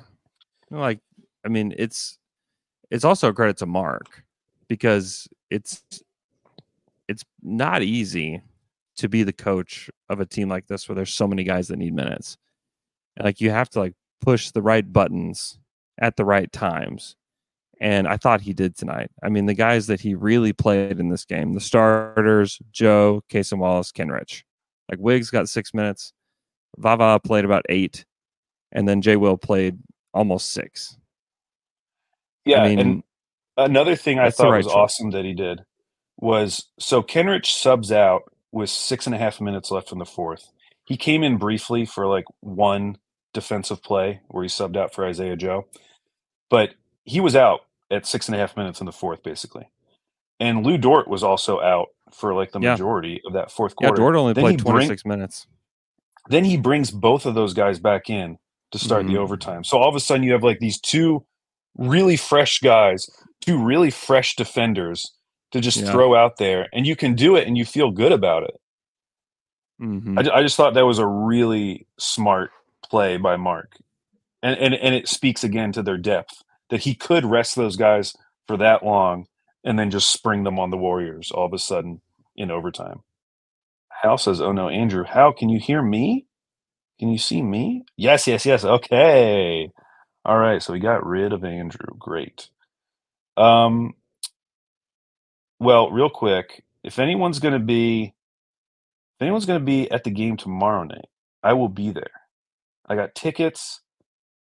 Like, 0.69 0.99
I 1.45 1.49
mean, 1.49 1.73
it's 1.77 2.17
it's 2.91 3.05
also 3.05 3.29
a 3.29 3.33
credit 3.33 3.57
to 3.57 3.65
Mark 3.65 4.23
because 4.67 5.27
it's 5.49 5.83
it's 7.07 7.23
not 7.41 7.83
easy 7.83 8.41
to 8.97 9.07
be 9.07 9.23
the 9.23 9.33
coach 9.33 9.89
of 10.09 10.19
a 10.19 10.25
team 10.25 10.49
like 10.49 10.67
this 10.67 10.89
where 10.89 10.95
there's 10.95 11.13
so 11.13 11.27
many 11.27 11.43
guys 11.43 11.67
that 11.67 11.77
need 11.77 11.93
minutes. 11.93 12.37
And 13.15 13.25
like 13.25 13.39
you 13.39 13.51
have 13.51 13.69
to 13.71 13.79
like 13.79 13.93
push 14.21 14.51
the 14.51 14.61
right 14.61 14.91
buttons 14.91 15.59
at 15.99 16.15
the 16.17 16.25
right 16.25 16.51
times. 16.51 17.15
And 17.79 18.07
I 18.07 18.17
thought 18.17 18.41
he 18.41 18.53
did 18.53 18.75
tonight. 18.75 19.11
I 19.21 19.29
mean, 19.29 19.45
the 19.45 19.53
guys 19.53 19.87
that 19.87 20.01
he 20.01 20.15
really 20.15 20.51
played 20.51 20.99
in 20.99 21.09
this 21.09 21.25
game, 21.25 21.53
the 21.53 21.59
starters, 21.59 22.59
Joe, 22.71 23.23
Cason 23.29 23.59
Wallace, 23.59 23.91
Kenrich. 23.91 24.43
Like 24.89 24.99
Wiggs 24.99 25.29
got 25.29 25.47
six 25.47 25.73
minutes. 25.73 26.13
Vava 26.77 27.19
played 27.19 27.45
about 27.45 27.65
eight 27.69 28.05
and 28.71 28.87
then 28.87 29.01
Jay 29.01 29.15
Will 29.15 29.37
played 29.37 29.77
almost 30.13 30.51
six. 30.51 30.97
yeah. 32.45 32.63
I 32.63 32.69
mean, 32.69 32.79
and 32.79 33.03
another 33.55 33.95
thing 33.95 34.19
I 34.19 34.29
thought 34.29 34.49
right 34.49 34.57
was 34.57 34.67
choice. 34.67 34.75
awesome 34.75 35.11
that 35.11 35.25
he 35.25 35.33
did 35.33 35.61
was 36.17 36.67
so 36.79 37.01
Kenrich 37.01 37.47
subs 37.47 37.91
out 37.91 38.23
with 38.51 38.69
six 38.69 39.05
and 39.05 39.15
a 39.15 39.17
half 39.17 39.39
minutes 39.39 39.71
left 39.71 39.91
in 39.91 39.99
the 39.99 40.05
fourth. 40.05 40.49
He 40.85 40.97
came 40.97 41.23
in 41.23 41.37
briefly 41.37 41.85
for 41.85 42.07
like 42.07 42.25
one 42.39 42.97
defensive 43.33 43.83
play 43.83 44.21
where 44.29 44.43
he 44.43 44.49
subbed 44.49 44.77
out 44.77 44.93
for 44.93 45.05
Isaiah 45.05 45.35
Joe, 45.35 45.67
but 46.49 46.73
he 47.07 47.19
was 47.19 47.35
out 47.35 47.61
at 47.89 48.05
six 48.05 48.27
and 48.27 48.35
a 48.35 48.37
half 48.37 48.55
minutes 48.57 48.79
in 48.81 48.85
the 48.85 48.91
fourth, 48.91 49.23
basically. 49.23 49.67
And 50.39 50.65
Lu 50.65 50.77
Dort 50.77 51.07
was 51.07 51.23
also 51.23 51.59
out 51.61 51.87
for 52.13 52.33
like 52.35 52.51
the 52.51 52.59
Yeah. 52.59 52.71
majority 52.71 53.21
of 53.25 53.33
that 53.33 53.49
fourth 53.51 53.75
quarter. 53.75 53.93
yeah. 53.93 53.97
Dort 53.97 54.15
only 54.15 54.33
Then 54.33 54.43
played 54.43 54.59
he 54.59 54.63
bring- 54.63 54.73
26 54.87 55.05
minutes. 55.05 55.47
then 56.29 56.43
he 56.43 56.57
brings 56.57 56.91
both 56.91 57.25
of 57.25 57.33
those 57.33 57.53
guys 57.53 57.79
back 57.79 58.09
in 58.09 58.37
to 58.71 58.77
start 58.77 59.07
the 59.07 59.13
Mhm. 59.13 59.19
overtime. 59.19 59.63
So 59.63 59.77
all 59.79 59.87
of 59.89 59.95
a 59.95 59.99
sudden 59.99 60.23
you 60.23 60.33
have 60.33 60.43
like 60.43 60.59
these 60.59 60.79
two 60.79 61.25
really 61.77 62.17
fresh 62.17 62.59
guys, 62.59 63.09
two 63.41 63.57
really 63.63 63.89
fresh 63.91 64.35
defenders 64.35 65.13
to 65.51 65.61
just 65.61 65.77
Yeah. 65.79 65.91
throw 65.91 66.13
out 66.15 66.35
there, 66.37 66.67
and 66.73 66.85
you 66.85 66.95
can 66.97 67.15
do 67.15 67.35
it, 67.37 67.47
and 67.47 67.57
you 67.57 67.63
feel 67.63 67.91
good 67.91 68.11
about 68.11 68.43
it. 68.43 68.59
Mhm. 69.81 70.17
I, 70.29 70.39
I 70.39 70.41
just 70.41 70.57
thought 70.57 70.73
that 70.73 70.85
was 70.85 70.99
a 70.99 71.05
really 71.07 71.87
smart 71.97 72.51
play 72.83 73.15
by 73.17 73.37
Mark, 73.37 73.77
and 74.43 74.57
and 74.59 74.73
and 74.73 74.93
it 74.95 75.07
speaks 75.07 75.43
again 75.43 75.71
to 75.73 75.81
their 75.83 75.97
depth 75.97 76.43
that 76.69 76.81
he 76.81 76.95
could 76.95 77.25
rest 77.25 77.55
those 77.55 77.75
guys 77.75 78.15
for 78.47 78.57
that 78.57 78.83
long 78.83 79.27
and 79.63 79.77
then 79.77 79.91
just 79.91 80.09
spring 80.09 80.43
them 80.43 80.59
on 80.59 80.69
the 80.71 80.77
Warriors 80.77 81.31
all 81.31 81.45
of 81.45 81.53
a 81.53 81.59
sudden 81.59 82.01
in 82.35 82.51
overtime. 82.51 83.01
Hal 84.01 84.17
says, 84.17 84.41
"Oh 84.41 84.51
no, 84.51 84.69
Andrew, 84.69 85.03
how 85.03 85.31
can 85.31 85.49
you 85.49 85.59
hear 85.59 85.81
me? 85.81 86.27
Can 86.99 87.09
you 87.09 87.17
see 87.17 87.41
me? 87.41 87.83
Yes, 87.97 88.27
yes, 88.27 88.45
yes. 88.45 88.63
Okay, 88.65 89.69
all 90.25 90.37
right. 90.37 90.61
So 90.61 90.73
we 90.73 90.79
got 90.79 91.05
rid 91.05 91.33
of 91.33 91.43
Andrew. 91.43 91.95
Great. 91.99 92.49
Um, 93.37 93.93
well, 95.59 95.91
real 95.91 96.09
quick, 96.09 96.63
if 96.83 96.99
anyone's 96.99 97.39
going 97.39 97.53
to 97.53 97.59
be, 97.59 98.13
if 99.17 99.21
anyone's 99.21 99.45
going 99.45 99.59
to 99.59 99.65
be 99.65 99.89
at 99.91 100.03
the 100.03 100.11
game 100.11 100.37
tomorrow 100.37 100.83
night, 100.83 101.07
I 101.43 101.53
will 101.53 101.69
be 101.69 101.91
there. 101.91 102.11
I 102.87 102.95
got 102.95 103.15
tickets. 103.15 103.81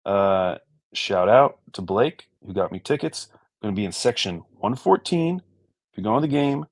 Uh, 0.05 0.57
shout 0.95 1.29
out 1.29 1.59
to 1.75 1.83
Blake 1.83 2.29
who 2.47 2.53
got 2.53 2.73
me 2.73 2.79
tickets. 2.81 3.29
I'm 3.33 3.69
Going 3.69 3.75
to 3.77 3.81
be 3.81 3.85
in 3.87 3.93
section 3.93 4.37
114. 4.59 5.39
If 5.39 5.99
you're 5.99 6.05
going 6.05 6.23
to 6.23 6.27
the 6.29 6.33
game, 6.33 6.67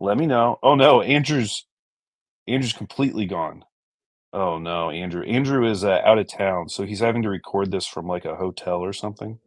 let 0.00 0.18
me 0.18 0.26
know. 0.26 0.58
Oh 0.62 0.74
no, 0.74 1.02
Andrew's 1.02 1.66
Andrew's 2.48 2.72
completely 2.72 3.26
gone. 3.26 3.64
Oh 4.32 4.58
no, 4.58 4.90
Andrew. 4.90 5.22
Andrew 5.24 5.68
is 5.70 5.84
uh, 5.84 6.00
out 6.04 6.18
of 6.18 6.28
town, 6.28 6.68
so 6.68 6.84
he's 6.84 7.00
having 7.00 7.22
to 7.22 7.30
record 7.30 7.70
this 7.70 7.86
from 7.86 8.06
like 8.06 8.24
a 8.24 8.36
hotel 8.36 8.78
or 8.78 8.92
something. 8.92 9.38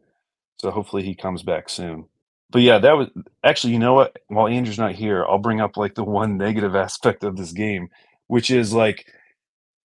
So 0.60 0.70
hopefully 0.70 1.02
he 1.02 1.14
comes 1.14 1.42
back 1.42 1.68
soon. 1.68 2.06
But 2.50 2.62
yeah, 2.62 2.78
that 2.78 2.96
was 2.96 3.08
actually, 3.44 3.72
you 3.74 3.78
know 3.80 3.94
what? 3.94 4.18
While 4.28 4.48
Andrew's 4.48 4.78
not 4.78 4.94
here, 4.94 5.24
I'll 5.26 5.38
bring 5.38 5.60
up 5.60 5.76
like 5.76 5.94
the 5.94 6.04
one 6.04 6.38
negative 6.38 6.76
aspect 6.76 7.24
of 7.24 7.36
this 7.36 7.52
game, 7.52 7.88
which 8.28 8.50
is 8.50 8.72
like, 8.72 9.06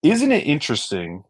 isn't 0.02 0.32
it 0.32 0.46
interesting 0.46 1.24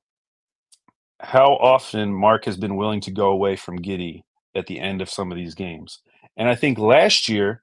how 1.21 1.55
often 1.55 2.13
Mark 2.13 2.45
has 2.45 2.57
been 2.57 2.77
willing 2.77 3.01
to 3.03 3.11
go 3.11 3.29
away 3.31 3.57
from 3.57 3.79
Giddey 3.79 4.23
at 4.55 4.67
the 4.67 4.79
end 4.79 5.01
of 5.01 5.11
some 5.11 5.31
of 5.31 5.37
these 5.37 5.55
games? 5.55 6.01
And 6.37 6.49
I 6.49 6.55
think 6.55 6.79
last 6.79 7.29
year 7.29 7.63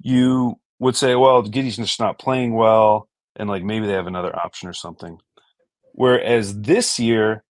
you 0.00 0.58
would 0.78 0.96
say, 0.96 1.14
well, 1.14 1.42
Giddey's 1.42 1.76
just 1.76 2.00
not 2.00 2.18
playing 2.18 2.54
well, 2.54 3.08
and 3.36 3.48
like 3.48 3.64
maybe 3.64 3.86
they 3.86 3.92
have 3.92 4.06
another 4.06 4.34
option 4.36 4.68
or 4.68 4.72
something. 4.72 5.18
Whereas 5.92 6.60
this 6.60 6.98
year, 6.98 7.42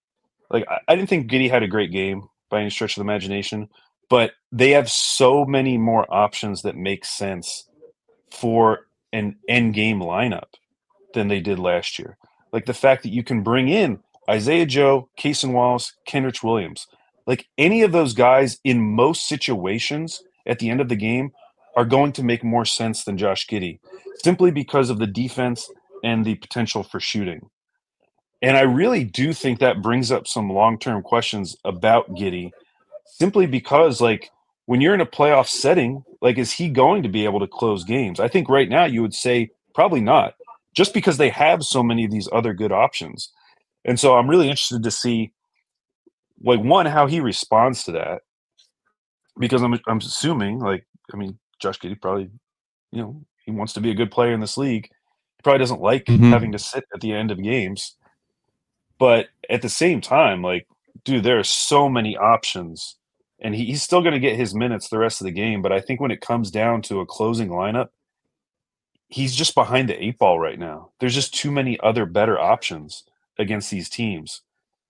like 0.51 0.67
I, 0.89 0.95
didn't 0.95 1.11
think 1.11 1.31
Giddey 1.31 1.51
had 1.51 1.63
a 1.63 1.69
great 1.69 1.93
game 1.93 2.29
by 2.49 2.61
any 2.61 2.71
stretch 2.71 2.97
of 2.97 3.05
the 3.05 3.11
imagination, 3.11 3.69
but 4.09 4.33
they 4.51 4.71
have 4.71 4.91
so 4.91 5.45
many 5.45 5.77
more 5.77 6.07
options 6.09 6.63
that 6.63 6.77
make 6.77 7.05
sense 7.05 7.69
for 8.33 8.87
an 9.13 9.37
end 9.49 9.75
game 9.75 10.01
lineup 10.01 10.55
than 11.13 11.29
they 11.29 11.41
did 11.41 11.59
last 11.59 11.99
year. 11.99 12.17
Like 12.53 12.65
the 12.65 12.75
fact 12.75 13.03
that 13.03 13.13
you 13.13 13.23
can 13.23 13.43
bring 13.43 13.69
in 13.69 14.01
Isaiah 14.29 14.67
Joe, 14.67 15.09
Cason 15.19 15.53
Wallace, 15.53 15.95
Kenrich 16.07 16.43
Williams, 16.43 16.87
like 17.27 17.47
any 17.57 17.83
of 17.83 17.93
those 17.93 18.15
guys 18.15 18.59
in 18.65 18.81
most 18.81 19.29
situations 19.29 20.23
at 20.47 20.59
the 20.59 20.71
end 20.71 20.81
of 20.81 20.89
the 20.89 20.97
game 20.97 21.31
are 21.77 21.85
going 21.85 22.13
to 22.13 22.25
make 22.25 22.43
more 22.43 22.65
sense 22.65 23.05
than 23.05 23.19
Josh 23.19 23.47
Giddey 23.47 23.79
simply 24.23 24.51
because 24.51 24.91
of 24.91 24.99
the 24.99 25.07
defense 25.07 25.71
and 26.03 26.25
the 26.25 26.35
potential 26.37 26.83
for 26.83 27.01
shooting. 27.01 27.49
And 28.43 28.57
I 28.57 28.63
really 28.63 29.05
do 29.05 29.33
think 29.33 29.59
that 29.59 29.83
brings 29.83 30.13
up 30.13 30.27
some 30.27 30.51
long 30.51 30.79
term 30.79 31.03
questions 31.03 31.57
about 31.65 32.11
Giddey 32.15 32.51
simply 33.07 33.47
because, 33.47 34.01
like, 34.01 34.31
when 34.67 34.81
you're 34.81 34.95
in 34.95 35.01
a 35.01 35.07
playoff 35.07 35.49
setting, 35.49 36.05
like, 36.21 36.39
is 36.39 36.53
he 36.53 36.69
going 36.69 37.03
to 37.03 37.09
be 37.09 37.25
able 37.25 37.41
to 37.41 37.47
close 37.47 37.85
games? 37.85 38.21
I 38.21 38.29
think 38.29 38.49
right 38.49 38.69
now 38.69 38.85
you 38.85 39.03
would 39.03 39.15
say 39.15 39.51
probably 39.75 40.01
not, 40.01 40.35
just 40.75 40.95
because 40.95 41.17
they 41.17 41.31
have 41.31 41.65
so 41.65 41.83
many 41.83 42.05
of 42.05 42.11
these 42.11 42.29
other 42.33 42.55
good 42.55 42.73
options. 42.73 43.33
And 43.89 43.99
so 43.99 44.17
I'm 44.17 44.29
really 44.29 44.51
interested 44.51 44.83
to 44.83 44.91
see, 44.91 45.33
like, 46.45 46.61
one, 46.61 46.85
how 46.85 47.07
he 47.07 47.21
responds 47.21 47.85
to 47.85 47.93
that. 47.93 48.21
Because 49.39 49.63
I'm, 49.63 49.73
I'm 49.89 49.97
assuming, 49.97 50.59
like, 50.59 50.87
I 51.11 51.17
mean, 51.17 51.39
Josh 51.59 51.79
Giddey 51.81 51.99
probably, 51.99 52.29
you 52.93 53.01
know, 53.01 53.25
he 53.47 53.51
wants 53.51 53.73
to 53.73 53.81
be 53.81 53.91
a 53.91 53.95
good 53.95 54.11
player 54.11 54.35
in 54.35 54.41
this 54.41 54.59
league. 54.59 54.85
He 54.85 55.43
probably 55.43 55.61
doesn't 55.61 55.81
like 55.81 56.05
Mhm. 56.05 56.29
having 56.29 56.53
to 56.53 56.59
sit 56.59 56.85
at 56.93 57.01
the 57.01 57.15
end 57.15 57.31
of 57.31 57.43
games. 57.43 57.97
But 58.99 59.29
at 59.49 59.63
the 59.63 59.71
same 59.71 60.03
time, 60.03 60.43
like, 60.43 60.67
dude, 61.05 61.25
there 61.25 61.39
are 61.39 61.45
so 61.45 61.89
many 61.89 62.15
options. 62.15 62.97
And 63.41 63.55
he, 63.55 63.65
he's 63.65 63.83
still 63.83 64.03
going 64.03 64.13
to 64.13 64.21
get 64.21 64.37
his 64.37 64.55
minutes 64.55 64.91
the 64.91 64.99
rest 64.99 65.23
of 65.23 65.25
the 65.25 65.31
game. 65.31 65.63
But 65.63 65.73
I 65.73 65.81
think 65.81 65.99
when 65.99 66.11
it 66.11 66.21
comes 66.21 66.51
down 66.51 66.83
to 66.83 67.01
a 67.01 67.07
closing 67.07 67.49
lineup, 67.49 67.89
he's 69.09 69.35
just 69.35 69.55
behind 69.55 69.89
the 69.89 70.05
eight 70.05 70.19
ball 70.19 70.39
right 70.39 70.59
now. 70.59 70.91
There's 71.01 71.15
just 71.15 71.33
too 71.33 71.51
many 71.51 71.81
other 71.81 72.05
better 72.05 72.39
options 72.39 73.05
against 73.39 73.71
these 73.71 73.89
teams. 73.89 74.43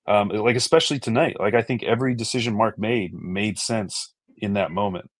Um, 0.07 0.28
like 0.31 0.57
especially 0.57 0.99
tonight. 0.99 1.37
Like 1.38 1.55
I 1.55 1.62
think 1.62 1.83
every 1.83 2.14
decision 2.14 2.57
Mark 2.57 2.78
made 2.78 3.12
made 3.14 3.59
sense 3.59 4.14
in 4.38 4.55
that 4.55 4.71
moment. 4.71 5.11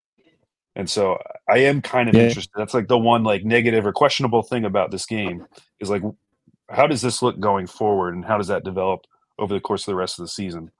And 0.75 0.89
so 0.89 1.19
I 1.49 1.59
am 1.59 1.83
kind 1.83 2.09
of 2.09 2.15
Yeah. 2.15 2.23
interested. 2.29 2.53
That's 2.57 2.73
like 2.75 2.89
the 2.89 2.99
one 2.99 3.23
like 3.25 3.45
negative 3.45 3.85
or 3.87 3.93
questionable 3.93 4.43
thing 4.43 4.65
about 4.65 4.91
this 4.91 5.05
game 5.07 5.45
is 5.81 5.91
like 5.91 6.03
how 6.71 6.87
does 6.87 7.03
this 7.03 7.21
look 7.23 7.39
going 7.41 7.67
forward 7.67 8.15
and 8.15 8.25
how 8.25 8.39
does 8.39 8.49
that 8.49 8.65
develop 8.65 9.01
over 9.39 9.53
the 9.53 9.61
course 9.61 9.83
of 9.83 9.93
the 9.93 9.97
rest 9.97 10.19
of 10.19 10.25
the 10.25 10.29
season? 10.29 10.71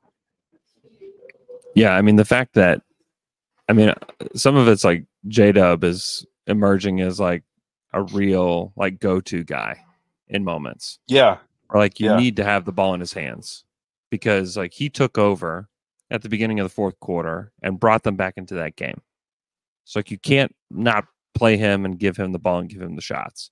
Yeah, 1.75 1.95
I 1.95 2.03
mean 2.03 2.17
the 2.17 2.25
fact 2.25 2.55
that 2.55 2.83
I 3.69 3.73
mean 3.75 3.93
some 4.35 4.57
of 4.57 4.69
it's 4.69 4.85
like 4.85 5.05
J 5.29 5.53
Dub 5.53 5.85
is 5.85 6.25
emerging 6.47 7.01
as 7.01 7.21
like 7.21 7.43
a 7.93 8.03
real 8.03 8.73
like 8.77 9.01
go 9.01 9.21
to 9.21 9.45
guy 9.45 9.85
in 10.29 10.45
moments. 10.45 10.99
Yeah. 11.09 11.39
Or 11.71 11.79
like 11.79 12.01
you 12.01 12.11
Yeah. 12.11 12.17
need 12.17 12.37
to 12.37 12.45
have 12.45 12.65
the 12.65 12.73
ball 12.73 12.95
in 12.95 13.01
his 13.01 13.13
hands 13.13 13.65
because 14.11 14.57
like 14.57 14.73
he 14.75 14.89
took 14.89 15.19
over 15.19 15.69
at 16.11 16.23
the 16.23 16.29
beginning 16.29 16.59
of 16.61 16.65
the 16.65 16.75
fourth 16.75 16.99
quarter 17.01 17.53
and 17.63 17.79
brought 17.79 18.03
them 18.03 18.17
back 18.17 18.35
into 18.37 18.55
that 18.55 18.77
game. 18.77 19.03
So 19.85 19.99
like 19.99 20.11
you 20.11 20.19
can't 20.19 20.55
not 20.71 21.07
play 21.35 21.57
him 21.57 21.85
and 21.85 21.99
give 21.99 22.17
him 22.17 22.33
the 22.33 22.39
ball 22.39 22.59
and 22.59 22.69
give 22.69 22.81
him 22.83 22.97
the 22.97 23.03
shots. 23.03 23.51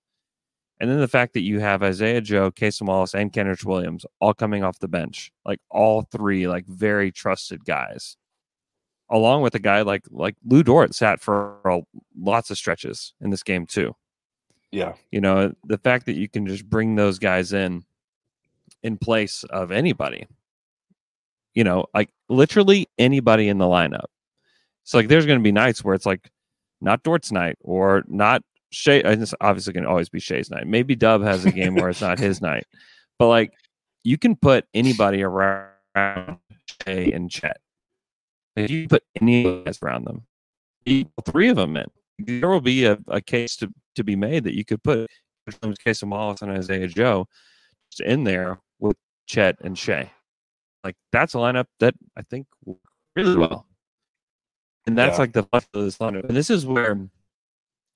And 0.79 0.91
then 0.91 1.01
the 1.01 1.09
fact 1.09 1.33
that 1.35 1.41
you 1.41 1.61
have 1.61 1.83
Isaiah 1.83 2.21
Joe, 2.21 2.51
Cason 2.51 2.87
Wallace, 2.87 3.15
and 3.15 3.33
Kenrich 3.33 3.65
Williams 3.65 4.05
all 4.21 4.35
coming 4.35 4.63
off 4.63 4.79
the 4.79 4.89
bench, 4.89 5.33
like 5.47 5.59
all 5.71 6.03
three, 6.03 6.47
like 6.49 6.67
very 6.67 7.11
trusted 7.11 7.65
guys, 7.65 8.19
along 9.09 9.41
with 9.43 9.55
a 9.55 9.59
guy 9.59 9.81
like 9.83 10.05
like 10.11 10.37
Lu 10.45 10.63
Dort 10.63 10.95
sat 10.95 11.21
for 11.21 11.61
a, 11.65 11.81
lots 12.19 12.51
of 12.51 12.59
stretches 12.59 13.15
in 13.23 13.31
this 13.31 13.43
game 13.43 13.65
too. 13.67 13.95
Yeah. 14.71 14.95
You 15.11 15.23
know, 15.23 15.55
the 15.65 15.79
fact 15.79 16.05
that 16.07 16.17
you 16.17 16.29
can 16.29 16.47
just 16.47 16.69
bring 16.69 16.95
those 16.97 17.19
guys 17.19 17.55
in 17.55 17.85
in 18.83 18.99
place 18.99 19.45
of 19.45 19.71
anybody, 19.71 20.27
you 21.55 21.65
know, 21.65 21.87
like 21.95 22.11
literally 22.29 22.89
anybody 22.99 23.49
in 23.49 23.59
the 23.59 23.65
lineup. 23.65 24.07
So 24.85 24.99
like, 24.99 25.09
there's 25.09 25.27
going 25.27 25.39
to 25.39 25.43
be 25.43 25.53
nights 25.53 25.83
where 25.83 25.95
it's 25.95 26.07
like 26.07 26.31
not 26.81 27.03
Dort's 27.03 27.33
night 27.33 27.57
or 27.61 28.05
not 28.07 28.43
Shai. 28.71 29.01
And 29.05 29.23
it's 29.23 29.35
obviously 29.41 29.73
can 29.73 29.87
always 29.87 30.09
be 30.09 30.21
Shai's 30.21 30.51
night. 30.51 30.67
Maybe 30.67 30.95
Dub 30.95 31.23
has 31.23 31.45
a 31.45 31.53
game 31.53 31.75
where 31.75 31.89
it's 31.89 32.01
not 32.01 32.19
his 32.19 32.41
night, 32.41 32.67
but 33.19 33.29
like 33.29 33.53
you 34.05 34.19
can 34.19 34.37
put 34.37 34.67
anybody 34.75 35.23
around 35.23 35.71
Shai 35.97 37.11
and 37.13 37.31
Chet. 37.31 37.59
If 38.55 38.71
you 38.71 38.89
put 38.89 39.03
any 39.21 39.65
guys 39.65 39.81
around 39.83 40.07
them, 40.07 40.23
three 41.25 41.49
of 41.49 41.57
them 41.57 41.77
in. 41.77 41.87
There 42.19 42.49
will 42.49 42.61
be 42.61 42.87
a, 42.87 42.99
a 43.09 43.21
case 43.21 43.57
to, 43.57 43.71
to 43.97 44.05
be 44.05 44.17
made 44.17 44.45
that 44.45 44.55
you 44.55 44.65
could 44.65 44.83
put 44.83 45.11
Cason 45.51 46.09
Wallace 46.09 46.43
and 46.43 46.51
Isaiah 46.51 46.89
Joe 46.89 47.29
in 48.05 48.25
there 48.25 48.59
Chet 49.27 49.57
and 49.61 49.77
Shai. 49.79 50.11
Like 50.85 50.97
that's 51.13 51.35
a 51.35 51.39
lineup 51.39 51.67
that 51.81 51.95
I 52.17 52.23
think 52.23 52.47
really 53.15 53.37
well. 53.37 53.67
And 54.87 54.97
that's 54.97 55.17
Yeah. 55.17 55.21
like 55.23 55.33
the 55.33 55.43
flex 55.45 55.67
of 55.75 55.85
this 55.85 55.99
lineup. 55.99 56.25
And 56.29 56.37
this 56.37 56.49
is 56.51 56.65
where 56.65 56.97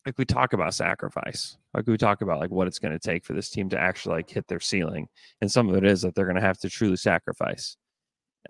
like 0.06 0.18
we 0.18 0.24
talk 0.24 0.52
about 0.52 0.74
sacrifice. 0.74 1.56
Like 1.74 1.86
we 1.86 1.96
talk 1.96 2.20
about 2.20 2.40
like 2.40 2.50
what 2.50 2.66
it's 2.66 2.78
going 2.78 2.92
to 2.92 2.98
take 2.98 3.24
for 3.24 3.32
this 3.32 3.48
team 3.50 3.68
to 3.68 3.78
actually 3.78 4.16
like 4.16 4.30
hit 4.30 4.48
their 4.48 4.60
ceiling. 4.60 5.08
And 5.40 5.50
some 5.52 5.68
of 5.68 5.76
it 5.76 5.84
is 5.84 6.02
that 6.02 6.14
they're 6.14 6.24
going 6.24 6.36
to 6.36 6.40
have 6.42 6.58
to 6.60 6.70
truly 6.70 6.96
sacrifice. 6.96 7.76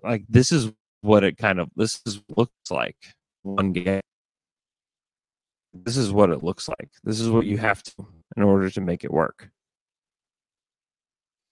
Like 0.03 0.25
this 0.29 0.53
is 0.53 0.73
what 1.03 1.25
it 1.25 1.37
kind 1.37 1.59
of 1.61 1.69
this 1.77 2.01
is 2.07 2.23
looks 2.37 2.71
like 2.71 2.97
one 3.43 3.73
game. 3.73 4.01
This 5.75 5.97
is 5.97 6.13
what 6.13 6.31
it 6.31 6.43
looks 6.43 6.69
like. 6.69 6.91
This 7.05 7.21
is 7.21 7.29
what 7.29 7.47
you 7.47 7.59
have 7.59 7.83
to 7.83 8.07
in 8.37 8.43
order 8.43 8.71
to 8.71 8.81
make 8.81 9.05
it 9.05 9.13
work. 9.13 9.51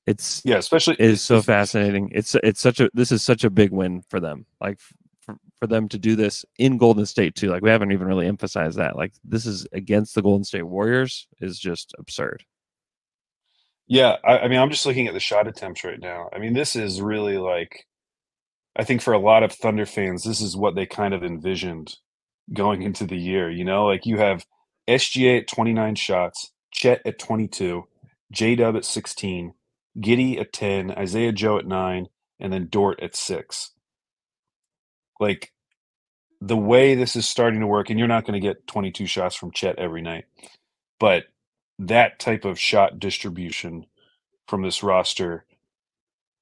It's 0.08 0.42
Yeah, 0.44 0.56
especially 0.56 0.96
is 0.98 1.22
so 1.22 1.42
fascinating. 1.42 2.10
It's 2.14 2.34
it's 2.36 2.60
such 2.60 2.80
a 2.80 2.90
this 2.94 3.12
is 3.12 3.22
such 3.22 3.44
a 3.44 3.50
big 3.50 3.70
win 3.72 4.02
for 4.08 4.20
them. 4.20 4.46
Like 4.60 4.80
for, 5.20 5.36
for 5.60 5.66
them 5.66 5.88
to 5.90 5.98
do 5.98 6.16
this 6.16 6.46
in 6.58 6.78
Golden 6.78 7.04
State 7.04 7.34
too. 7.34 7.48
Like 7.48 7.62
we 7.62 7.68
haven't 7.68 7.92
even 7.92 8.06
really 8.06 8.26
emphasized 8.26 8.78
that. 8.78 8.96
Like 8.96 9.12
this 9.22 9.44
is 9.44 9.66
against 9.72 10.14
the 10.14 10.22
Golden 10.22 10.44
State 10.44 10.62
Warriors 10.62 11.26
is 11.40 11.58
just 11.58 11.94
absurd. 11.98 12.44
Yeah, 13.86 14.16
I, 14.24 14.40
I 14.40 14.48
mean, 14.48 14.58
I'm 14.58 14.70
just 14.70 14.86
looking 14.86 15.08
at 15.08 15.14
the 15.14 15.20
shot 15.20 15.46
attempts 15.46 15.84
right 15.84 16.00
now. 16.00 16.28
I 16.32 16.38
mean, 16.38 16.52
this 16.52 16.76
is 16.76 17.00
really 17.00 17.38
like, 17.38 17.86
I 18.76 18.84
think 18.84 19.00
for 19.00 19.14
a 19.14 19.18
lot 19.18 19.42
of 19.42 19.52
Thunder 19.52 19.86
fans, 19.86 20.24
this 20.24 20.42
is 20.42 20.56
what 20.56 20.74
they 20.74 20.84
kind 20.84 21.14
of 21.14 21.24
envisioned 21.24 21.96
going 22.52 22.82
into 22.82 23.06
the 23.06 23.16
year. 23.16 23.50
You 23.50 23.64
know, 23.64 23.86
like 23.86 24.04
you 24.04 24.18
have 24.18 24.44
SGA 24.88 25.40
at 25.40 25.48
29 25.48 25.94
shots, 25.94 26.52
Chet 26.70 27.00
at 27.06 27.18
22, 27.18 27.84
J 28.30 28.56
Dub 28.56 28.76
at 28.76 28.84
16, 28.84 29.54
Giddey 30.00 30.40
at 30.40 30.52
10, 30.52 30.92
Isaiah 30.92 31.32
Joe 31.32 31.58
at 31.58 31.66
9, 31.66 32.06
and 32.40 32.52
then 32.52 32.68
Dort 32.70 33.00
at 33.00 33.16
6. 33.16 33.72
Like 35.20 35.52
the 36.40 36.56
way 36.56 36.94
this 36.94 37.16
is 37.16 37.28
starting 37.28 37.60
to 37.60 37.66
work, 37.66 37.90
and 37.90 37.98
you're 37.98 38.08
not 38.08 38.24
going 38.24 38.40
to 38.40 38.46
get 38.46 38.66
22 38.66 39.06
shots 39.06 39.34
from 39.34 39.50
Chet 39.50 39.78
every 39.78 40.02
night, 40.02 40.26
but 41.00 41.24
that 41.78 42.18
type 42.18 42.44
of 42.44 42.58
shot 42.58 42.98
distribution 42.98 43.86
from 44.46 44.62
this 44.62 44.82
roster 44.82 45.44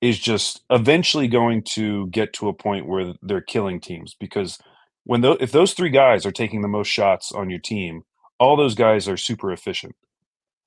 is 0.00 0.18
just 0.18 0.62
eventually 0.70 1.28
going 1.28 1.62
to 1.62 2.06
get 2.08 2.32
to 2.34 2.48
a 2.48 2.54
point 2.54 2.86
where 2.86 3.14
they're 3.22 3.40
killing 3.40 3.80
teams 3.80 4.14
because 4.18 4.58
when 5.04 5.24
if 5.24 5.52
those 5.52 5.72
three 5.72 5.90
guys 5.90 6.26
are 6.26 6.32
taking 6.32 6.62
the 6.62 6.68
most 6.68 6.88
shots 6.88 7.32
on 7.32 7.48
your 7.48 7.58
team, 7.58 8.02
all 8.38 8.56
those 8.56 8.74
guys 8.74 9.08
are 9.08 9.16
super 9.16 9.52
efficient. 9.52 9.94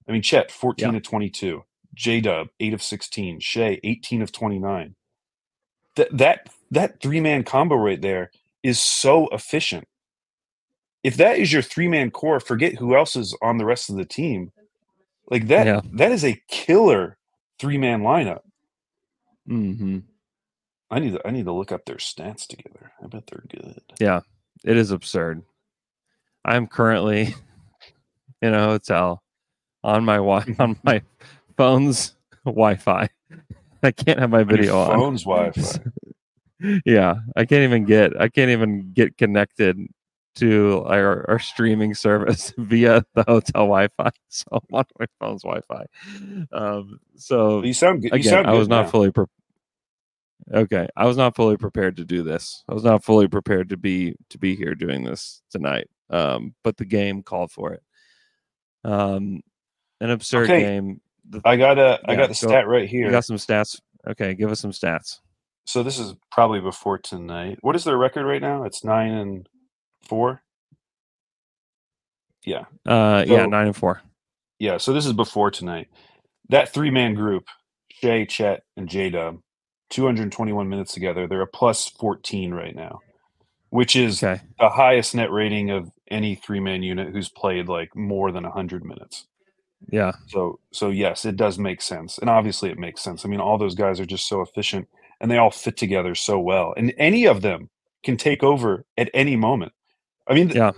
I 0.08 0.12
mean, 0.12 0.22
Chet, 0.22 0.52
14 0.52 0.94
to 0.94 1.00
22, 1.00 1.64
J 1.94 2.22
Dub, 2.22 2.48
8 2.60 2.74
of 2.74 2.84
16, 2.84 3.40
Shai, 3.40 3.80
18 3.84 4.22
of 4.22 4.32
29. 4.32 4.96
Th- 5.96 6.10
that 6.14 6.50
that 6.72 7.02
three 7.02 7.20
man 7.20 7.44
combo 7.44 7.76
right 7.76 8.02
there 8.02 8.32
is 8.64 8.80
so 8.80 9.28
efficient. 9.30 9.88
If 11.04 11.18
that 11.18 11.38
is 11.40 11.52
your 11.52 11.62
three 11.62 11.88
man 11.88 12.12
core, 12.12 12.40
forget 12.40 12.76
who 12.76 12.96
else 12.96 13.16
is 13.16 13.36
on 13.42 13.58
the 13.58 13.66
rest 13.66 13.90
of 13.90 13.96
the 13.96 14.06
team. 14.06 14.52
Like 15.30 15.48
that, 15.48 15.66
Yeah. 15.66 15.82
that 15.94 16.12
is 16.12 16.24
a 16.26 16.42
killer 16.48 17.18
three 17.60 17.78
man 17.78 18.02
lineup. 18.02 18.42
Mm-hmm. 19.48 20.00
I 20.92 21.00
need 21.00 21.14
to, 21.14 21.28
I 21.28 21.32
need 21.32 21.46
to 21.46 21.52
look 21.54 21.72
up 21.72 21.86
their 21.86 21.98
stats 21.98 22.48
together. 22.48 22.92
I 23.04 23.08
bet 23.08 23.28
they're 23.28 23.44
good. 23.50 23.82
Yeah, 24.00 24.22
it 24.64 24.78
is 24.78 24.92
absurd. 24.92 25.44
I'm 26.44 26.68
currently 26.68 27.36
in 28.42 28.54
a 28.54 28.64
hotel 28.66 29.22
on 29.84 30.06
my 30.06 30.18
on 30.60 30.78
my 30.84 31.02
phone's 31.60 32.16
Wi-Fi. 32.46 33.10
I 33.84 33.92
can't 33.92 34.18
have 34.20 34.30
my 34.30 34.44
video 34.44 34.80
on. 34.80 34.98
phone's 34.98 35.24
Wi-Fi. 35.26 35.80
yeah, 36.86 37.16
I 37.36 37.44
can't 37.46 37.64
even 37.64 37.84
get 37.86 38.20
I 38.20 38.30
can't 38.30 38.50
even 38.50 38.92
get 38.94 39.18
connected 39.18 39.78
to 40.36 40.86
our, 40.88 41.30
our 41.30 41.40
streaming 41.40 41.94
service 41.94 42.54
via 42.58 43.04
the 43.14 43.24
hotel 43.28 43.64
Wi-Fi. 43.68 44.10
So 44.30 44.46
I'm 44.54 44.60
on 44.74 44.86
my 45.00 45.06
phone's 45.20 45.42
Wi-Fi. 45.44 45.86
Um, 46.54 47.00
so 47.16 47.62
You 47.64 47.74
sound 47.74 48.04
good. 48.04 48.12
You 48.14 48.20
again, 48.20 48.30
sound 48.32 48.48
I 48.48 48.54
was 48.54 48.70
not 48.70 48.86
now. 48.86 48.92
fully 48.92 49.12
pre- 49.12 49.26
okay. 50.54 50.88
I 50.96 51.06
was 51.08 51.18
not 51.18 51.36
fully 51.36 51.58
prepared 51.58 51.98
to 51.98 52.06
do 52.06 52.24
this. 52.24 52.64
I 52.70 52.74
was 52.74 52.86
not 52.86 53.04
fully 53.04 53.28
prepared 53.28 53.70
to 53.70 53.78
be 53.78 54.16
to 54.30 54.38
be 54.38 54.56
here 54.56 54.76
doing 54.76 55.04
this 55.04 55.42
tonight. 55.52 55.88
Um, 56.10 56.56
but 56.64 56.78
the 56.78 56.86
game 56.86 57.22
called 57.22 57.52
for 57.52 57.74
it. 57.74 57.84
Um, 58.86 59.42
an 60.00 60.10
absurd 60.12 60.50
Okay, 60.50 60.62
game. 60.62 61.02
I 61.46 61.58
got 61.58 61.80
a 61.80 62.00
I 62.08 62.14
yeah, 62.14 62.18
got 62.18 62.30
the 62.30 62.36
stat 62.36 62.68
right 62.68 62.90
here. 62.90 63.08
You 63.08 63.12
got 63.12 63.26
some 63.26 63.38
stats. 63.38 63.80
Okay, 64.08 64.34
give 64.36 64.52
us 64.52 64.60
some 64.62 64.72
stats. 64.72 65.20
So 65.66 65.84
this 65.84 66.00
is 66.00 66.16
probably 66.32 66.62
before 66.62 66.98
tonight. 67.00 67.60
What 67.62 67.76
is 67.76 67.84
their 67.86 67.98
record 67.98 68.26
right 68.26 68.42
now? 68.42 68.64
It's 68.66 68.84
nine 68.84 69.12
and 69.12 69.50
four. 70.08 70.44
Yeah, 72.46 72.66
Uh, 72.88 73.26
yeah, 73.28 73.46
nine 73.46 73.68
and 73.68 73.76
four. 73.76 74.02
yeah. 74.60 74.78
So 74.78 74.94
this 74.94 75.06
is 75.06 75.14
before 75.14 75.52
tonight. 75.52 75.90
That 76.50 76.74
three 76.74 76.92
man 76.92 77.16
group, 77.16 77.46
Shai, 77.92 78.26
Chet, 78.26 78.64
and 78.78 78.90
J 78.90 79.12
Dub, 79.12 79.40
221 79.92 80.70
minutes 80.70 80.94
together. 80.94 81.28
They're 81.28 81.42
a 81.42 81.48
plus 81.48 81.88
14 81.90 82.54
right 82.54 82.76
now, 82.76 83.04
which 83.72 83.96
is 83.96 84.24
Okay. 84.24 84.42
the 84.60 84.70
highest 84.70 85.16
net 85.16 85.32
rating 85.32 85.72
of 85.72 85.92
any 86.12 86.36
three 86.36 86.62
man 86.62 86.84
unit 86.84 87.14
who's 87.14 87.30
played 87.30 87.70
like 87.70 87.96
more 87.96 88.32
than 88.34 88.46
100 88.46 88.86
minutes. 88.86 89.28
Yeah. 89.92 90.12
So 90.28 90.60
so 90.72 90.90
yes, 90.90 91.26
it 91.26 91.36
does 91.36 91.58
make 91.58 91.82
sense. 91.82 92.18
And 92.18 92.30
obviously 92.30 92.70
it 92.70 92.78
makes 92.78 93.02
sense. 93.02 93.26
I 93.26 93.30
mean, 93.30 93.40
all 93.40 93.58
those 93.58 93.76
guys 93.76 94.00
are 94.00 94.06
just 94.06 94.28
so 94.28 94.42
efficient 94.42 94.88
and 95.22 95.30
they 95.32 95.38
all 95.38 95.52
fit 95.52 95.78
together 95.78 96.16
so 96.16 96.40
well. 96.40 96.74
And 96.78 96.94
any 96.98 97.26
of 97.26 97.42
them 97.42 97.70
can 98.04 98.18
take 98.18 98.44
over 98.44 98.86
at 98.98 99.10
any 99.14 99.36
moment. 99.36 99.74
I 100.28 100.34
mean, 100.34 100.50
Yeah. 100.50 100.72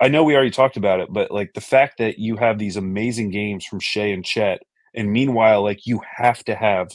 I 0.00 0.08
know 0.08 0.24
we 0.24 0.34
already 0.34 0.50
talked 0.50 0.76
about 0.76 1.00
it, 1.00 1.08
but 1.10 1.30
like 1.30 1.54
the 1.54 1.60
fact 1.60 1.98
that 1.98 2.18
you 2.18 2.36
have 2.36 2.58
these 2.58 2.76
amazing 2.76 3.30
games 3.30 3.64
from 3.64 3.80
Shai 3.80 4.06
and 4.06 4.24
Chet, 4.24 4.60
and 4.94 5.10
meanwhile, 5.10 5.62
like 5.62 5.86
you 5.86 6.02
have 6.16 6.44
to 6.44 6.54
have 6.54 6.90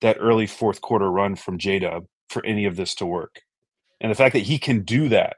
that 0.00 0.16
early 0.18 0.46
fourth 0.46 0.80
quarter 0.80 1.10
run 1.10 1.36
from 1.36 1.58
J 1.58 1.80
Dub 1.80 2.06
for 2.30 2.44
any 2.46 2.64
of 2.64 2.76
this 2.76 2.94
to 2.96 3.06
work. 3.06 3.42
And 4.00 4.10
the 4.10 4.14
fact 4.14 4.32
that 4.34 4.40
he 4.40 4.58
can 4.58 4.82
do 4.82 5.08
that, 5.10 5.36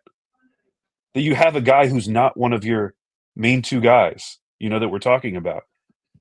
that 1.14 1.22
you 1.22 1.34
have 1.34 1.56
a 1.56 1.60
guy 1.60 1.88
who's 1.88 2.08
not 2.08 2.36
one 2.36 2.52
of 2.52 2.64
your 2.64 2.94
main 3.34 3.62
two 3.62 3.80
guys, 3.80 4.38
you 4.60 4.68
know, 4.68 4.78
that 4.78 4.88
we're 4.88 4.98
talking 5.00 5.36
about, 5.36 5.64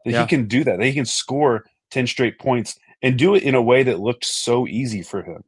that 0.06 0.12
Yeah. 0.12 0.22
he 0.22 0.28
can 0.28 0.48
do 0.48 0.64
that, 0.64 0.80
that 0.80 0.86
he 0.86 0.94
can 0.94 1.06
score 1.06 1.66
10 1.92 2.08
straight 2.08 2.40
points 2.40 2.80
and 3.04 3.18
do 3.18 3.36
it 3.36 3.44
in 3.44 3.54
a 3.54 3.62
way 3.62 3.84
that 3.84 4.00
looked 4.00 4.26
so 4.26 4.66
easy 4.68 5.02
for 5.04 5.22
him. 5.22 5.44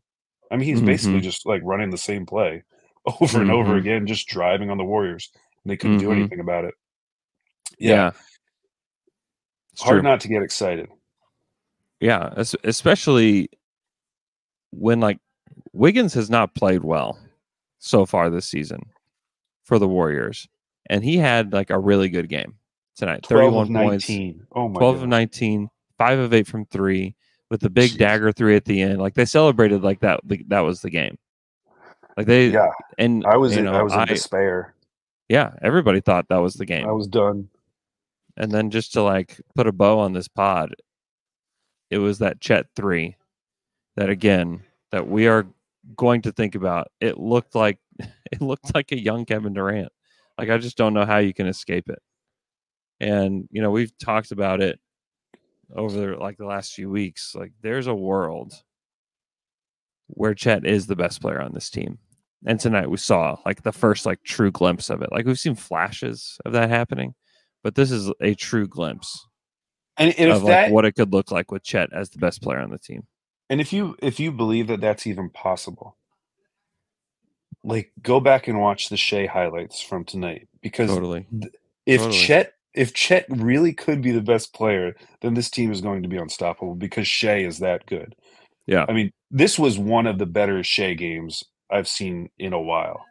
I 0.52 0.58
mean, 0.58 0.68
he's 0.68 0.82
basically 0.82 1.20
Mhm. 1.22 1.24
just 1.24 1.46
like 1.46 1.62
running 1.64 1.90
the 1.90 1.98
same 1.98 2.26
play 2.26 2.64
over 3.22 3.42
and 3.42 3.50
over 3.50 3.78
again, 3.78 4.06
just 4.06 4.28
driving 4.28 4.70
on 4.70 4.78
the 4.78 4.84
Warriors. 4.84 5.32
And 5.64 5.72
they 5.72 5.78
couldn't 5.78 5.98
do 6.00 6.10
Mhm. 6.10 6.18
anything 6.18 6.40
about 6.40 6.66
it. 6.66 6.76
Yeah. 7.80 7.90
Yeah. 7.90 8.12
It's 9.74 9.82
Hard 9.82 9.96
true. 9.96 10.02
not 10.04 10.20
to 10.22 10.28
get 10.28 10.44
excited. 10.44 10.90
Yeah, 12.02 12.34
especially 12.64 13.50
when 14.72 15.00
like 15.00 15.20
Wiggins 15.72 16.14
has 16.16 16.30
not 16.30 16.56
played 16.56 16.84
well 16.84 17.18
so 17.80 18.06
far 18.06 18.30
this 18.30 18.48
season 18.48 18.82
for 19.64 19.78
the 19.80 19.88
Warriors, 19.88 20.48
and 20.90 21.04
he 21.04 21.18
had 21.18 21.54
like 21.54 21.70
a 21.70 21.80
really 21.80 22.10
good 22.10 22.28
game 22.28 22.58
tonight. 23.02 23.24
12 23.24 23.54
Thirty-one 23.54 23.74
points, 23.74 24.08
19. 24.10 24.48
Oh 24.54 24.70
my 24.70 24.78
twelve 24.80 24.96
of 24.96 25.02
goodness. 25.02 25.10
nineteen, 25.18 25.70
five 25.98 26.20
of 26.20 26.34
eight 26.34 26.48
from 26.48 26.66
three, 26.66 27.16
with 27.50 27.60
the 27.62 27.70
big 27.70 27.92
Jeez. 27.92 27.98
dagger 27.98 28.32
three 28.32 28.56
at 28.56 28.64
the 28.66 28.82
end. 28.82 29.00
Like 29.02 29.14
they 29.16 29.26
celebrated 29.26 29.84
like 29.84 30.00
that. 30.02 30.22
Like, 30.30 30.48
that 30.48 30.62
was 30.62 30.82
the 30.82 30.90
game. 30.90 31.18
Like 32.18 32.28
they 32.28 32.48
Yeah. 32.48 32.70
and 32.98 33.26
I 33.26 33.38
was 33.38 33.56
in, 33.58 33.66
know, 33.66 33.74
I 33.74 33.82
was 33.84 33.94
in 33.94 34.06
despair. 34.06 34.76
yeah, 35.30 35.52
everybody 35.62 36.00
thought 36.02 36.28
that 36.30 36.38
was 36.38 36.54
the 36.56 36.66
game. 36.66 36.88
I 36.88 36.92
was 36.92 37.08
done. 37.08 37.50
and 38.38 38.52
then 38.52 38.70
just 38.72 38.94
to 38.94 39.02
like 39.04 39.40
put 39.56 39.68
a 39.68 39.72
bow 39.72 40.00
on 40.00 40.14
this 40.14 40.28
pod, 40.28 40.76
it 41.90 41.98
was 42.00 42.20
that 42.20 42.40
Chet 42.42 42.68
three 42.76 43.16
that 43.98 44.10
again 44.10 44.64
that 44.92 45.08
we 45.08 45.28
are 45.28 45.48
going 45.96 46.22
to 46.24 46.32
think 46.32 46.56
about. 46.56 46.90
It 47.00 47.18
looked 47.18 47.56
like 47.56 47.78
it 48.32 48.42
looked 48.42 48.74
like 48.76 48.92
a 48.92 49.00
young 49.02 49.26
Kevin 49.26 49.54
Durant. 49.54 49.92
Like 50.38 50.50
I 50.50 50.58
just 50.58 50.78
don't 50.78 50.94
know 50.94 51.06
how 51.06 51.18
you 51.18 51.34
can 51.34 51.48
escape 51.48 51.90
it. 51.90 52.00
And 53.02 53.50
you 53.52 53.62
know 53.62 53.72
we've 53.72 53.98
talked 53.98 54.32
about 54.32 54.62
it 54.62 54.80
over 55.76 56.16
like 56.18 56.38
the 56.38 56.46
last 56.46 56.74
few 56.74 56.90
weeks. 56.90 57.34
Like 57.36 57.52
there's 57.62 57.88
a 57.88 57.96
world 57.96 58.54
where 60.08 60.36
Chet 60.36 60.66
is 60.66 60.88
the 60.88 60.96
best 60.96 61.22
player 61.22 61.42
on 61.42 61.54
this 61.54 61.70
team. 61.70 61.98
And 62.46 62.60
tonight 62.60 62.90
we 62.90 62.98
saw 62.98 63.38
like 63.46 63.64
the 63.64 63.72
first 63.72 64.06
like 64.06 64.22
true 64.24 64.52
glimpse 64.52 64.90
of 64.90 65.02
it. 65.02 65.12
Like 65.12 65.26
we've 65.26 65.40
seen 65.40 65.56
flashes 65.56 66.38
of 66.46 66.54
that 66.54 66.70
happening, 66.70 67.16
but 67.64 67.76
this 67.76 67.92
is 67.92 68.12
a 68.22 68.36
true 68.36 68.68
glimpse 68.68 69.28
And, 69.98 70.14
and 70.20 70.30
if 70.30 70.36
of 70.38 70.44
that 70.44 70.64
like 70.64 70.72
what 70.72 70.86
it 70.86 70.94
could 70.94 71.12
look 71.12 71.32
like 71.32 71.52
with 71.52 71.64
Chet 71.64 71.90
as 71.94 72.10
the 72.10 72.20
best 72.20 72.42
player 72.42 72.60
on 72.60 72.70
the 72.70 72.80
team. 72.80 73.08
and 73.50 73.60
if 73.60 73.74
you 73.74 73.96
if 74.02 74.20
you 74.20 74.32
believe 74.32 74.68
that 74.68 74.82
that's 74.82 75.08
even 75.08 75.30
possible, 75.30 75.98
like 77.64 77.92
go 78.02 78.20
back 78.20 78.48
and 78.48 78.60
watch 78.60 78.90
the 78.90 78.98
Shai 78.98 79.26
highlights 79.26 79.82
from 79.82 80.06
tonight 80.06 80.48
because 80.62 80.90
Totally. 80.90 81.26
if 81.86 82.02
Totally. 82.02 82.20
Chet 82.20 82.54
if 82.74 82.94
Chet 82.94 83.26
really 83.30 83.74
could 83.74 84.02
be 84.02 84.12
the 84.12 84.22
best 84.22 84.54
player, 84.54 84.96
then 85.22 85.34
this 85.34 85.50
team 85.50 85.72
is 85.72 85.82
going 85.82 86.04
to 86.04 86.10
be 86.10 86.18
unstoppable 86.18 86.76
because 86.76 87.08
Shai 87.08 87.40
is 87.40 87.60
that 87.60 87.86
good. 87.86 88.16
Yeah. 88.66 88.86
I 88.88 88.94
mean, 88.94 89.12
this 89.30 89.60
was 89.60 89.78
one 89.78 90.08
of 90.08 90.18
the 90.20 90.26
better 90.26 90.64
Shai 90.64 90.94
games 90.94 91.44
I've 91.70 91.88
seen 91.88 92.30
in 92.38 92.54
a 92.54 92.62
while. 92.62 93.06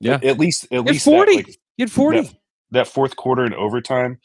Yeah. 0.00 0.18
At 0.22 0.38
least 0.38 0.64
at 0.64 0.70
He 0.70 0.76
had 0.76 0.86
least 0.86 1.04
that, 1.04 1.10
40. 1.10 1.36
like, 1.36 1.46
He 1.76 1.82
had 1.82 1.92
40. 1.92 2.20
that, 2.22 2.34
that 2.70 2.88
fourth 2.88 3.16
quarter 3.16 3.44
and 3.44 3.54
overtime, 3.54 4.18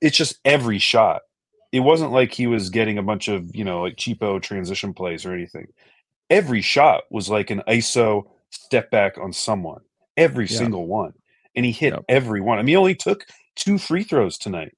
it's 0.00 0.16
just 0.16 0.38
every 0.44 0.78
shot. 0.78 1.22
It 1.70 1.80
wasn't 1.80 2.12
like 2.12 2.32
he 2.32 2.46
was 2.46 2.68
getting 2.70 2.98
a 2.98 3.02
bunch 3.02 3.28
of, 3.28 3.54
you 3.54 3.64
know, 3.64 3.82
like 3.82 3.96
cheapo 3.96 4.42
transition 4.42 4.92
plays 4.92 5.24
or 5.24 5.32
anything. 5.32 5.68
Every 6.28 6.60
shot 6.62 7.04
was 7.10 7.30
like 7.30 7.50
an 7.50 7.62
ISO 7.68 8.24
step 8.50 8.90
back 8.90 9.16
on 9.18 9.32
someone. 9.32 9.80
Every 10.16 10.46
Yeah. 10.46 10.58
single 10.58 10.86
one. 10.86 11.12
And 11.54 11.64
he 11.64 11.72
hit 11.72 11.92
Yep. 11.92 12.04
every 12.08 12.40
one. 12.40 12.58
I 12.58 12.62
mean, 12.62 12.68
he 12.68 12.76
only 12.76 12.94
took 12.94 13.26
two 13.56 13.78
free 13.78 14.04
throws 14.04 14.38
tonight. 14.38 14.76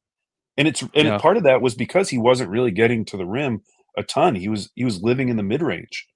And 0.56 0.68
it's 0.68 0.82
and 0.82 0.90
Yeah. 1.08 1.18
part 1.18 1.37
of 1.37 1.42
that 1.44 1.60
was 1.62 1.74
because 1.74 2.08
he 2.10 2.18
wasn't 2.18 2.50
really 2.50 2.70
getting 2.70 3.04
to 3.06 3.16
the 3.16 3.26
rim 3.26 3.62
a 3.96 4.02
ton. 4.02 4.34
He 4.34 4.48
was 4.48 4.70
he 4.74 4.84
was 4.84 5.02
living 5.02 5.28
in 5.28 5.37
the 5.37 5.42
mid 5.42 5.62
range 5.62 6.06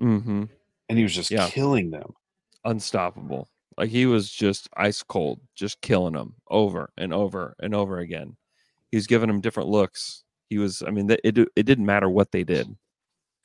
Mm-hmm. 0.00 0.44
and 0.88 0.98
he 0.98 1.02
was 1.04 1.14
just 1.14 1.30
Yeah. 1.30 1.48
killing 1.48 1.90
them. 1.90 2.14
Unstoppable. 2.64 3.48
Like 3.76 3.90
he 3.90 4.06
was 4.06 4.30
just 4.30 4.68
ice 4.76 5.02
cold, 5.02 5.40
just 5.54 5.80
killing 5.80 6.14
them 6.14 6.34
over 6.48 6.90
and 6.96 7.12
over 7.12 7.54
and 7.60 7.74
over 7.74 7.98
again. 7.98 8.36
He 8.90 8.96
was 8.96 9.06
giving 9.06 9.26
them 9.28 9.40
different 9.40 9.68
looks. 9.68 10.22
He 10.48 10.58
was, 10.58 10.82
I 10.86 10.90
mean, 10.90 11.10
it 11.10 11.20
it 11.56 11.64
didn't 11.66 11.86
matter 11.86 12.08
what 12.08 12.30
they 12.32 12.44
did. 12.44 12.68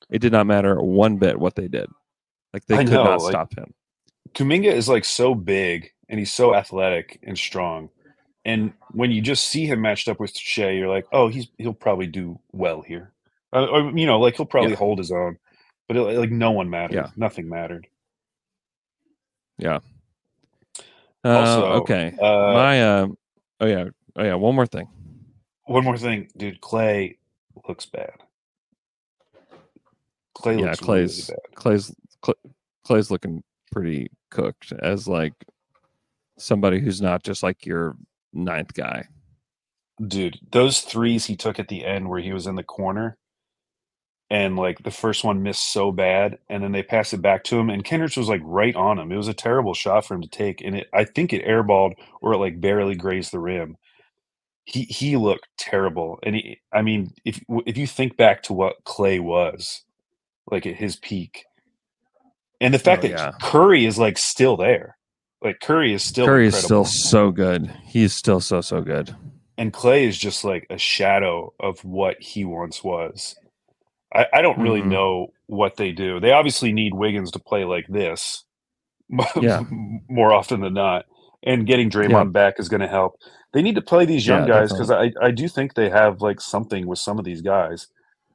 It 0.09 0.19
did 0.19 0.31
not 0.31 0.47
matter 0.47 0.81
one 0.81 1.17
bit 1.17 1.39
what 1.39 1.55
they 1.55 1.67
did. 1.67 1.87
Like 2.53 2.65
they 2.65 2.75
I 2.75 2.83
could 2.83 2.93
know, 2.93 3.03
not 3.03 3.21
like- 3.21 3.31
stop 3.31 3.57
him. 3.57 3.73
Kuminga 4.33 4.71
is 4.71 4.87
like 4.87 5.05
so 5.05 5.33
big 5.33 5.91
and 6.07 6.19
he's 6.19 6.31
so 6.33 6.53
athletic 6.53 7.19
and 7.23 7.37
strong. 7.37 7.89
And 8.45 8.73
when 8.91 9.11
you 9.11 9.21
just 9.21 9.47
see 9.49 9.65
him 9.65 9.81
matched 9.81 10.07
up 10.07 10.19
with 10.19 10.35
Shai, 10.35 10.71
you're 10.71 10.87
like, 10.87 11.05
oh, 11.11 11.27
he's 11.27 11.47
he'll 11.57 11.73
probably 11.73 12.07
do 12.07 12.39
well 12.51 12.81
here. 12.81 13.11
Uh, 13.51 13.65
or 13.65 13.97
you 13.97 14.05
know, 14.05 14.19
like 14.19 14.37
he'll 14.37 14.45
probably 14.45 14.71
Yeah. 14.71 14.77
hold 14.77 14.97
his 14.97 15.11
own. 15.11 15.37
But 15.87 15.97
it, 15.97 16.01
like 16.01 16.31
no 16.31 16.51
one 16.51 16.69
mattered. 16.69 16.95
Yeah. 16.95 17.09
Nothing 17.15 17.49
mattered. 17.49 17.87
Yeah. 19.57 19.79
Also, 21.23 21.65
uh, 21.65 21.75
okay. 21.79 22.15
uh, 22.21 22.53
My 22.53 22.81
uh, 22.81 23.07
oh 23.59 23.65
yeah, 23.65 23.85
oh 24.15 24.23
yeah. 24.23 24.35
One 24.35 24.55
more 24.55 24.67
thing. 24.67 24.87
One 25.65 25.83
more 25.83 25.97
thing, 25.97 26.29
dude. 26.37 26.61
Clay 26.61 27.17
looks 27.67 27.85
bad. 27.85 28.13
Clay 30.33 30.57
yeah, 30.59 30.67
looks 30.67 30.79
Clay's 30.79 31.29
really 31.29 31.39
bad. 31.43 31.55
Clay's 31.55 31.95
Cl- 32.25 32.53
Clay's 32.85 33.11
looking 33.11 33.43
pretty 33.71 34.09
cooked 34.31 34.71
as 34.81 35.07
like 35.07 35.33
somebody 36.37 36.79
who's 36.79 37.01
not 37.01 37.23
just 37.23 37.43
like 37.43 37.65
your 37.65 37.97
ninth 38.33 38.73
guy. 38.73 39.07
Dude, 40.05 40.39
those 40.51 40.81
threes 40.81 41.25
he 41.27 41.35
took 41.37 41.59
at 41.59 41.69
the 41.69 41.85
end 41.85 42.09
where 42.09 42.21
he 42.21 42.33
was 42.33 42.47
in 42.47 42.55
the 42.55 42.63
corner, 42.63 43.17
and 44.29 44.57
like 44.57 44.83
the 44.83 44.91
first 44.91 45.23
one 45.23 45.43
missed 45.43 45.73
so 45.73 45.91
bad, 45.91 46.39
and 46.49 46.63
then 46.63 46.73
they 46.73 46.83
passed 46.83 47.13
it 47.13 47.21
back 47.21 47.43
to 47.45 47.59
him, 47.59 47.69
and 47.69 47.85
Kendricks 47.85 48.17
was 48.17 48.29
like 48.29 48.41
right 48.45 48.75
on 48.75 48.99
him. 48.99 49.11
It 49.11 49.17
was 49.17 49.29
a 49.29 49.35
terrible 49.35 49.73
shot 49.75 50.05
for 50.05 50.15
him 50.15 50.21
to 50.23 50.29
take, 50.29 50.61
and 50.61 50.77
it 50.77 50.87
I 50.93 51.05
think 51.05 51.33
it 51.33 51.45
airballed 51.45 51.93
or 52.21 52.33
it 52.33 52.39
like 52.39 52.61
barely 52.61 52.95
grazed 52.95 53.33
the 53.33 53.39
rim. 53.39 53.77
He 54.65 54.83
he 54.83 55.17
looked 55.17 55.49
terrible, 55.59 56.19
and 56.23 56.35
he, 56.35 56.61
I 56.73 56.83
mean, 56.83 57.13
if 57.25 57.41
if 57.67 57.77
you 57.77 57.87
think 57.87 58.17
back 58.17 58.43
to 58.43 58.53
what 58.53 58.83
Clay 58.85 59.19
was, 59.19 59.83
like 60.51 60.67
at 60.67 60.77
his 60.77 60.97
peak, 60.97 61.45
and 62.61 62.73
the 62.73 62.79
fact 62.79 63.01
Oh, 63.01 63.03
that 63.03 63.15
yeah. 63.15 63.33
Curry 63.41 63.85
is 63.87 63.99
like 63.99 64.19
still 64.19 64.57
there, 64.57 64.98
like 65.41 65.59
Curry 65.61 65.93
is 65.93 66.03
still 66.03 66.25
Curry 66.25 66.47
is 66.47 66.55
still 66.55 66.85
so 66.85 67.31
good. 67.31 67.73
He's 67.85 68.13
still 68.13 68.39
so 68.39 68.61
so 68.61 68.81
good. 68.81 69.15
and 69.57 69.73
Clay 69.73 70.05
is 70.05 70.17
just 70.17 70.43
like 70.43 70.65
a 70.69 70.77
shadow 70.77 71.53
of 71.59 71.83
what 71.83 72.21
he 72.21 72.45
once 72.45 72.83
was. 72.83 73.35
I, 74.13 74.25
I 74.33 74.41
don't 74.41 74.59
really 74.59 74.81
Mhm. 74.81 74.87
know 74.89 75.27
what 75.47 75.75
they 75.77 75.91
do. 75.91 76.19
They 76.19 76.31
obviously 76.31 76.71
need 76.73 76.93
Wiggins 76.93 77.31
to 77.31 77.39
play 77.39 77.65
like 77.65 77.85
this 77.87 78.43
Yeah. 79.41 79.63
more 80.09 80.31
often 80.33 80.61
than 80.61 80.73
not. 80.73 81.05
And 81.43 81.65
getting 81.67 81.89
Draymond 81.89 82.09
Yeah. 82.11 82.23
back 82.31 82.59
is 82.59 82.69
going 82.69 82.81
to 82.81 82.87
help. 82.87 83.15
They 83.53 83.61
need 83.61 83.75
to 83.75 83.81
play 83.81 84.05
these 84.05 84.27
young 84.27 84.41
Yeah, 84.41 84.59
guys 84.59 84.71
because 84.71 84.91
I, 84.91 85.11
I 85.21 85.31
do 85.31 85.47
think 85.47 85.73
they 85.73 85.89
have 85.89 86.21
like 86.21 86.39
something 86.41 86.85
with 86.87 86.99
some 86.99 87.17
of 87.19 87.25
these 87.25 87.41
guys. 87.41 87.87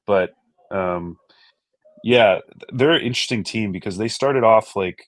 But 0.06 0.30
um, 0.70 1.16
yeah, 2.02 2.38
they're 2.72 2.92
an 2.94 3.02
interesting 3.02 3.44
team 3.44 3.72
because 3.72 3.96
they 3.98 4.08
started 4.08 4.42
off 4.44 4.74
like 4.76 5.06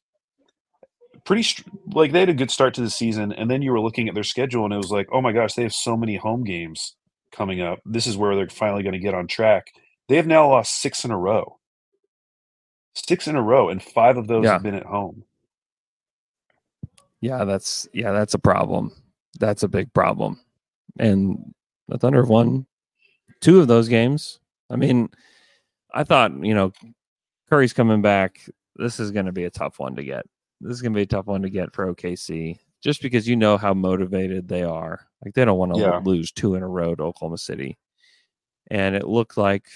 pretty 1.26 1.42
str- 1.42 1.68
like 1.92 2.12
they 2.12 2.20
had 2.20 2.28
a 2.30 2.34
good 2.34 2.50
start 2.50 2.72
to 2.74 2.80
the 2.80 2.88
season 2.90 3.32
and 3.32 3.50
then 3.50 3.60
you 3.60 3.72
were 3.72 3.80
looking 3.80 4.08
at 4.08 4.14
their 4.14 4.24
schedule 4.24 4.64
and 4.64 4.72
it 4.72 4.78
was 4.78 4.90
like 4.90 5.08
oh 5.12 5.20
my 5.20 5.32
gosh 5.32 5.52
they 5.54 5.62
have 5.62 5.74
so 5.74 5.96
many 5.96 6.16
home 6.16 6.44
games 6.44 6.94
coming 7.32 7.60
up 7.60 7.80
this 7.84 8.06
is 8.06 8.16
where 8.16 8.34
they're 8.34 8.48
finally 8.48 8.82
going 8.82 8.92
to 8.94 8.98
get 8.98 9.12
on 9.14 9.26
track 9.26 9.66
they 10.08 10.16
have 10.16 10.26
now 10.26 10.48
lost 10.48 10.80
six 10.80 11.04
in 11.04 11.10
a 11.10 11.18
row 11.18 11.58
six 12.94 13.26
in 13.28 13.36
a 13.36 13.42
row 13.42 13.68
and 13.68 13.82
five 13.82 14.16
of 14.16 14.26
those 14.28 14.44
Yeah. 14.44 14.52
have 14.54 14.62
been 14.62 14.74
at 14.74 14.86
home 14.86 15.24
Yeah, 17.20 17.44
that's 17.44 17.88
yeah, 17.92 18.12
that's 18.12 18.34
a 18.34 18.38
problem. 18.38 18.92
That's 19.40 19.62
a 19.62 19.68
big 19.68 19.92
problem. 19.92 20.38
And 20.98 21.54
the 21.88 21.98
Thunder 21.98 22.20
have 22.20 22.28
won 22.30 22.66
two 23.40 23.58
of 23.60 23.68
those 23.68 23.88
games. 23.88 24.38
I 24.70 24.76
mean, 24.76 25.08
I 25.92 26.04
thought, 26.04 26.32
you 26.44 26.54
know, 26.54 26.72
Curry's 27.48 27.72
coming 27.72 28.02
back. 28.02 28.40
This 28.76 29.00
is 29.00 29.10
going 29.10 29.26
to 29.26 29.32
be 29.32 29.44
a 29.44 29.50
tough 29.50 29.78
one 29.78 29.96
to 29.96 30.04
get. 30.04 30.26
This 30.60 30.72
is 30.74 30.82
going 30.82 30.92
to 30.92 30.96
be 30.98 31.02
a 31.02 31.06
tough 31.06 31.26
one 31.26 31.42
to 31.42 31.50
get 31.50 31.74
for 31.74 31.92
OKC 31.94 32.58
just 32.82 33.02
because 33.02 33.26
you 33.28 33.36
know 33.36 33.56
how 33.56 33.74
motivated 33.74 34.48
they 34.48 34.62
are. 34.62 35.06
Like 35.24 35.34
they 35.34 35.44
don't 35.44 35.58
want 35.58 35.74
to 35.74 35.80
Yeah. 35.80 36.00
lose 36.04 36.30
two 36.32 36.54
in 36.54 36.62
a 36.62 36.68
row 36.68 36.94
to 36.94 37.02
Oklahoma 37.02 37.38
City. 37.38 37.76
And 38.70 38.94
it 38.96 39.06
looked 39.06 39.36
like, 39.36 39.66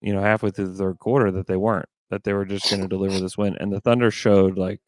you 0.00 0.12
know, 0.12 0.20
halfway 0.20 0.50
through 0.50 0.68
the 0.68 0.74
third 0.78 0.98
quarter 0.98 1.30
that 1.32 1.46
they 1.46 1.56
weren't, 1.56 1.88
that 2.10 2.24
they 2.24 2.32
were 2.32 2.44
just 2.44 2.68
going 2.68 2.82
to 2.82 2.88
deliver 2.88 3.18
this 3.18 3.38
win. 3.38 3.56
And 3.58 3.72
the 3.72 3.80
Thunder 3.80 4.10
showed 4.10 4.58
like 4.58 4.80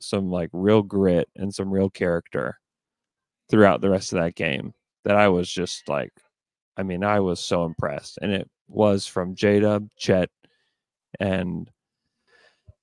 some 0.00 0.30
like 0.30 0.50
real 0.52 0.82
grit 0.82 1.28
and 1.36 1.54
some 1.54 1.70
real 1.70 1.88
character 1.90 2.58
throughout 3.50 3.80
the 3.80 3.90
rest 3.90 4.12
of 4.12 4.18
that 4.20 4.34
game 4.34 4.72
that 5.04 5.16
I 5.16 5.28
was 5.28 5.50
just 5.50 5.88
like, 5.88 6.12
I 6.76 6.82
mean, 6.82 7.04
I 7.04 7.20
was 7.20 7.38
so 7.40 7.64
impressed. 7.64 8.18
And 8.22 8.32
it 8.32 8.50
was 8.66 9.06
from 9.06 9.34
J 9.34 9.60
Dub, 9.60 9.88
Chet, 9.96 10.30
and 11.20 11.70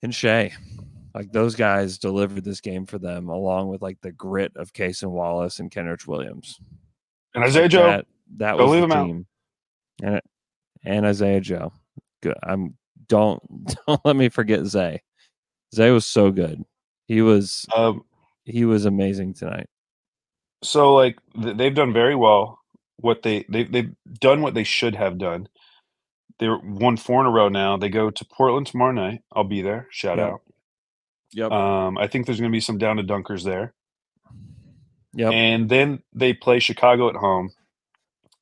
and 0.03 0.13
Shai. 0.15 0.53
Like 1.13 1.31
those 1.31 1.55
guys 1.55 1.97
delivered 1.97 2.43
this 2.43 2.61
game 2.61 2.85
for 2.85 2.97
them, 2.97 3.27
along 3.29 3.67
with 3.69 3.81
like 3.81 3.99
the 4.01 4.11
grit 4.11 4.53
of 4.55 4.73
Cason 4.73 5.11
Wallace 5.11 5.59
and 5.59 5.69
Kenrich 5.71 6.07
Williams. 6.07 6.59
and 7.35 7.43
isaiah 7.43 7.63
Like, 7.63 7.71
joe 7.71 7.83
That, 7.87 8.05
that 8.37 8.57
was 8.57 8.69
leave 8.71 8.79
the 8.81 8.85
him 8.85 8.91
out. 8.91 9.05
team. 9.05 9.25
And 10.03 10.21
and 10.83 11.05
Isaiah 11.05 11.41
Joe. 11.41 11.73
Good. 12.23 12.37
I'm 12.43 12.75
don't 13.07 13.41
don't 13.87 14.01
let 14.05 14.15
me 14.15 14.29
forget 14.29 14.65
Zay. 14.65 15.01
Zay 15.75 15.91
was 15.91 16.05
so 16.05 16.31
good. 16.31 16.63
He 17.07 17.21
was 17.21 17.65
um, 17.75 18.03
he 18.45 18.63
was 18.65 18.85
amazing 18.85 19.33
tonight. 19.33 19.67
so 20.63 20.93
like 20.95 21.17
they've 21.35 21.75
done 21.75 21.93
very 21.93 22.15
well 22.15 22.59
what 22.97 23.21
they, 23.23 23.45
they 23.49 23.63
they've 23.65 23.93
done 24.19 24.41
what 24.41 24.53
they 24.53 24.63
should 24.63 24.95
have 24.95 25.17
done 25.17 25.47
they're 26.39 26.55
one 26.57 26.97
four 26.97 27.19
in 27.21 27.25
a 27.27 27.29
row 27.31 27.49
now 27.49 27.75
they 27.77 27.89
go 27.89 28.09
to 28.11 28.25
portland 28.25 28.65
tomorrow 28.67 28.91
night 28.91 29.21
i'll 29.33 29.43
be 29.43 29.61
there 29.63 29.87
shout 29.91 30.17
Yep. 30.19 30.27
out 30.33 30.41
Yep. 31.33 31.51
um, 31.51 31.97
i 31.97 32.07
think 32.07 32.25
there's 32.25 32.39
going 32.39 32.51
to 32.51 32.55
be 32.55 32.59
some 32.61 32.77
down 32.77 32.97
to 32.97 33.03
dunkers 33.03 33.43
there 33.43 33.73
yep. 35.13 35.31
and 35.33 35.69
then 35.69 36.01
they 36.13 36.33
play 36.33 36.59
Chicago 36.59 37.09
at 37.09 37.15
home. 37.15 37.51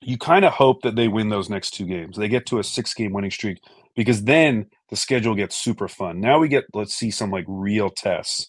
You 0.01 0.17
kind 0.17 0.45
of 0.45 0.53
hope 0.53 0.83
that 0.83 0.95
they 0.95 1.07
win 1.09 1.29
those 1.29 1.49
next 1.49 1.71
two 1.71 1.85
games. 1.85 2.15
They 2.15 2.29
get 2.29 2.45
to 2.47 2.59
a 2.59 2.63
six 2.63 2.93
game 2.93 3.11
winning 3.11 3.31
streak 3.31 3.61
because 3.95 4.23
then 4.23 4.67
the 4.89 4.95
schedule 4.95 5.35
gets 5.35 5.57
super 5.57 5.87
fun. 5.89 6.21
Now 6.21 6.39
we 6.39 6.47
get 6.47 6.65
let's 6.73 6.93
see 6.93 7.11
some 7.11 7.31
like 7.31 7.45
real 7.47 7.89
tests 7.89 8.47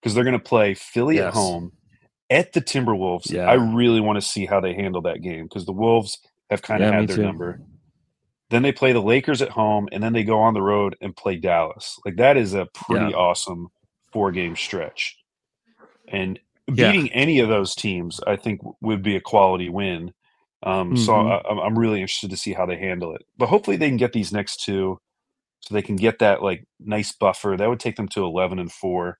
because 0.00 0.14
they're 0.14 0.24
going 0.24 0.38
to 0.38 0.44
play 0.44 0.72
Philly 0.74 1.18
at 1.20 1.34
home 1.34 1.72
at 2.30 2.52
the 2.54 2.62
Timberwolves. 2.62 3.30
Yeah. 3.30 3.48
I 3.48 3.54
really 3.54 4.00
want 4.00 4.16
to 4.16 4.22
see 4.26 4.46
how 4.46 4.58
they 4.60 4.72
handle 4.74 5.02
that 5.02 5.20
game 5.22 5.44
because 5.44 5.66
the 5.66 5.72
Wolves 5.72 6.18
have 6.50 6.62
kind 6.62 6.82
of 6.82 6.90
Yeah, 6.90 7.00
had 7.00 7.08
their 7.08 7.16
too. 7.16 7.22
number. 7.22 7.60
Then 8.48 8.62
they 8.62 8.72
play 8.72 8.92
the 8.92 9.02
Lakers 9.02 9.42
at 9.42 9.50
home 9.50 9.88
and 9.92 10.02
then 10.02 10.12
they 10.14 10.24
go 10.24 10.38
on 10.38 10.54
the 10.54 10.62
road 10.62 10.96
and 11.02 11.14
play 11.14 11.36
Dallas. 11.36 11.98
Like 12.06 12.16
that 12.16 12.36
is 12.36 12.54
a 12.54 12.66
pretty 12.72 13.10
Yeah. 13.10 13.16
awesome 13.16 13.68
four 14.16 14.32
game 14.32 14.56
stretch. 14.56 15.18
And 16.08 16.40
Yeah. 16.72 16.90
beating 16.90 17.12
any 17.12 17.40
of 17.40 17.50
those 17.50 17.74
teams, 17.74 18.18
I 18.26 18.36
think 18.36 18.62
would 18.80 19.02
be 19.02 19.14
a 19.14 19.20
quality 19.20 19.68
win. 19.68 20.14
Um, 20.62 20.96
So 20.96 21.12
Mhm. 21.12 21.30
I, 21.30 21.36
I'm- 21.48 21.58
I'm 21.60 21.78
really 21.78 22.00
interested 22.00 22.30
to 22.30 22.36
see 22.38 22.54
how 22.54 22.64
they 22.64 22.78
handle 22.78 23.14
it. 23.14 23.26
But 23.36 23.50
hopefully 23.50 23.76
they 23.76 23.88
can 23.88 23.98
get 23.98 24.14
these 24.14 24.32
next 24.32 24.64
two, 24.64 24.98
so 25.60 25.74
they 25.74 25.82
can 25.82 25.96
get 25.96 26.18
that 26.20 26.42
like 26.42 26.66
nice 26.80 27.12
buffer. 27.12 27.56
That 27.58 27.68
would 27.68 27.78
take 27.78 27.96
them 27.96 28.08
to 28.08 28.24
11 28.24 28.58
and 28.58 28.72
four, 28.72 29.18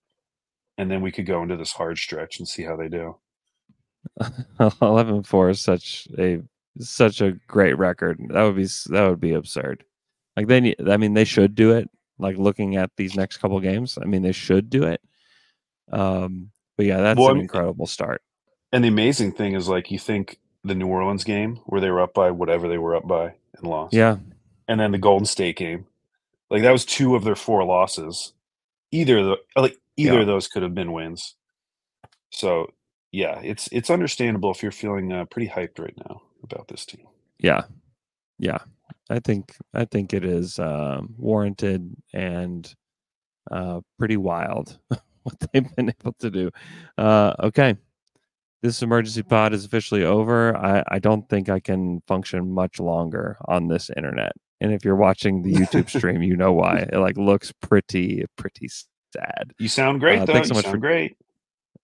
and 0.78 0.90
then 0.90 1.02
we 1.02 1.12
could 1.12 1.26
go 1.26 1.42
into 1.42 1.56
this 1.58 1.72
hard 1.72 1.98
stretch 1.98 2.38
and 2.38 2.48
see 2.48 2.62
how 2.62 2.76
they 2.76 2.88
do. 2.88 3.18
11 4.80 5.14
and 5.16 5.26
4 5.26 5.50
is 5.50 5.60
such 5.60 6.08
a 6.18 6.40
such 6.78 7.20
a 7.20 7.32
great 7.48 7.76
record. 7.76 8.18
That 8.30 8.44
would 8.44 8.56
be 8.56 8.66
that 8.88 9.08
would 9.10 9.20
be 9.20 9.32
absurd. 9.34 9.84
Like 10.36 10.46
they 10.46 10.60
need 10.60 10.88
I 10.88 10.96
mean 10.96 11.12
they 11.14 11.24
should 11.24 11.54
do 11.54 11.72
it. 11.72 11.90
Like 12.18 12.36
looking 12.38 12.76
at 12.76 12.90
these 12.96 13.14
next 13.14 13.38
couple 13.38 13.58
games, 13.60 13.98
I 14.00 14.06
mean 14.06 14.22
they 14.22 14.32
should 14.32 14.70
do 14.70 14.84
it. 14.84 15.00
Um 15.90 16.50
but 16.76 16.86
yeah, 16.86 17.00
that's 17.00 17.18
Well, 17.18 17.30
an 17.30 17.40
incredible 17.40 17.86
start. 17.86 18.22
And 18.72 18.82
the 18.84 18.88
amazing 18.88 19.32
thing 19.32 19.54
is 19.54 19.68
like 19.68 19.90
you 19.90 19.98
think 19.98 20.38
the 20.64 20.74
New 20.74 20.88
Orleans 20.88 21.24
game 21.24 21.56
where 21.66 21.80
they 21.80 21.90
were 21.90 22.00
up 22.02 22.12
by 22.14 22.30
whatever 22.30 22.68
they 22.68 22.78
were 22.78 22.94
up 22.96 23.06
by 23.06 23.34
and 23.56 23.66
lost. 23.66 23.94
Yeah. 23.94 24.16
and 24.68 24.80
then 24.80 24.90
the 24.92 24.98
Golden 24.98 25.26
State 25.26 25.56
game. 25.56 25.86
Like 26.50 26.62
that 26.62 26.72
was 26.72 26.84
two 26.84 27.14
of 27.16 27.24
their 27.24 27.36
four 27.36 27.64
losses. 27.64 28.32
Either 28.90 29.18
of 29.18 29.26
the 29.26 29.60
like 29.60 29.78
either 29.96 30.14
Yeah. 30.14 30.20
of 30.20 30.26
those 30.26 30.48
could 30.48 30.62
have 30.62 30.74
been 30.74 30.92
wins. 30.92 31.34
So 32.30 32.72
yeah, 33.12 33.40
it's 33.42 33.68
it's 33.72 33.90
understandable 33.90 34.50
if 34.50 34.62
you're 34.62 34.72
feeling 34.72 35.12
uh, 35.12 35.24
pretty 35.26 35.48
hyped 35.48 35.78
right 35.78 35.96
now 36.08 36.22
about 36.42 36.68
this 36.68 36.84
team. 36.84 37.06
Yeah. 37.38 37.62
Yeah. 38.38 38.58
I 39.10 39.20
think 39.20 39.54
I 39.74 39.84
think 39.84 40.12
it 40.14 40.24
is 40.24 40.58
um 40.58 41.14
warranted 41.18 41.94
and 42.12 42.72
uh 43.50 43.80
pretty 43.98 44.16
wild 44.16 44.78
what 44.88 45.36
they've 45.52 45.74
been 45.76 45.90
able 46.00 46.14
to 46.20 46.30
do. 46.30 46.50
Uh 46.98 47.34
okay. 47.40 47.76
This 48.62 48.82
emergency 48.82 49.22
pod 49.22 49.52
is 49.52 49.64
officially 49.64 50.02
over. 50.02 50.56
I, 50.56 50.82
I 50.88 50.98
don't 50.98 51.28
think 51.28 51.48
I 51.48 51.60
can 51.60 52.00
function 52.08 52.50
much 52.50 52.80
longer 52.80 53.36
on 53.46 53.68
this 53.68 53.90
internet. 53.96 54.32
And 54.60 54.72
if 54.72 54.84
you're 54.84 54.96
watching 54.96 55.42
the 55.42 55.52
YouTube 55.52 55.88
stream, 55.96 56.22
you 56.22 56.36
know 56.36 56.52
why. 56.54 56.78
It 56.90 56.96
like 56.98 57.16
looks 57.16 57.52
pretty 57.60 58.24
pretty 58.36 58.68
sad. 59.12 59.52
You 59.58 59.68
sound 59.68 60.00
great 60.00 60.20
Uh, 60.20 60.24
though. 60.24 60.32
thanks 60.32 60.48
so 60.48 60.54
you 60.54 60.58
much 60.58 60.64
sound 60.64 60.74
for- 60.76 60.80
great. 60.80 61.16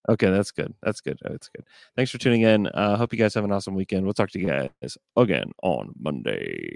Okay, 0.09 0.29
that's 0.29 0.51
good. 0.51 0.73
That's 0.81 0.99
good. 0.99 1.17
That's 1.21 1.47
good. 1.47 1.63
Thanks 1.95 2.11
for 2.11 2.17
tuning 2.17 2.41
in. 2.41 2.67
Uh 2.67 2.97
hope 2.97 3.13
you 3.13 3.19
guys 3.19 3.33
have 3.35 3.45
an 3.45 3.51
awesome 3.53 3.75
weekend. 3.75 4.03
We'll 4.03 4.13
talk 4.13 4.31
to 4.31 4.39
you 4.39 4.47
guys 4.47 4.97
again 5.15 5.51
on 5.61 5.93
Monday. 5.97 6.75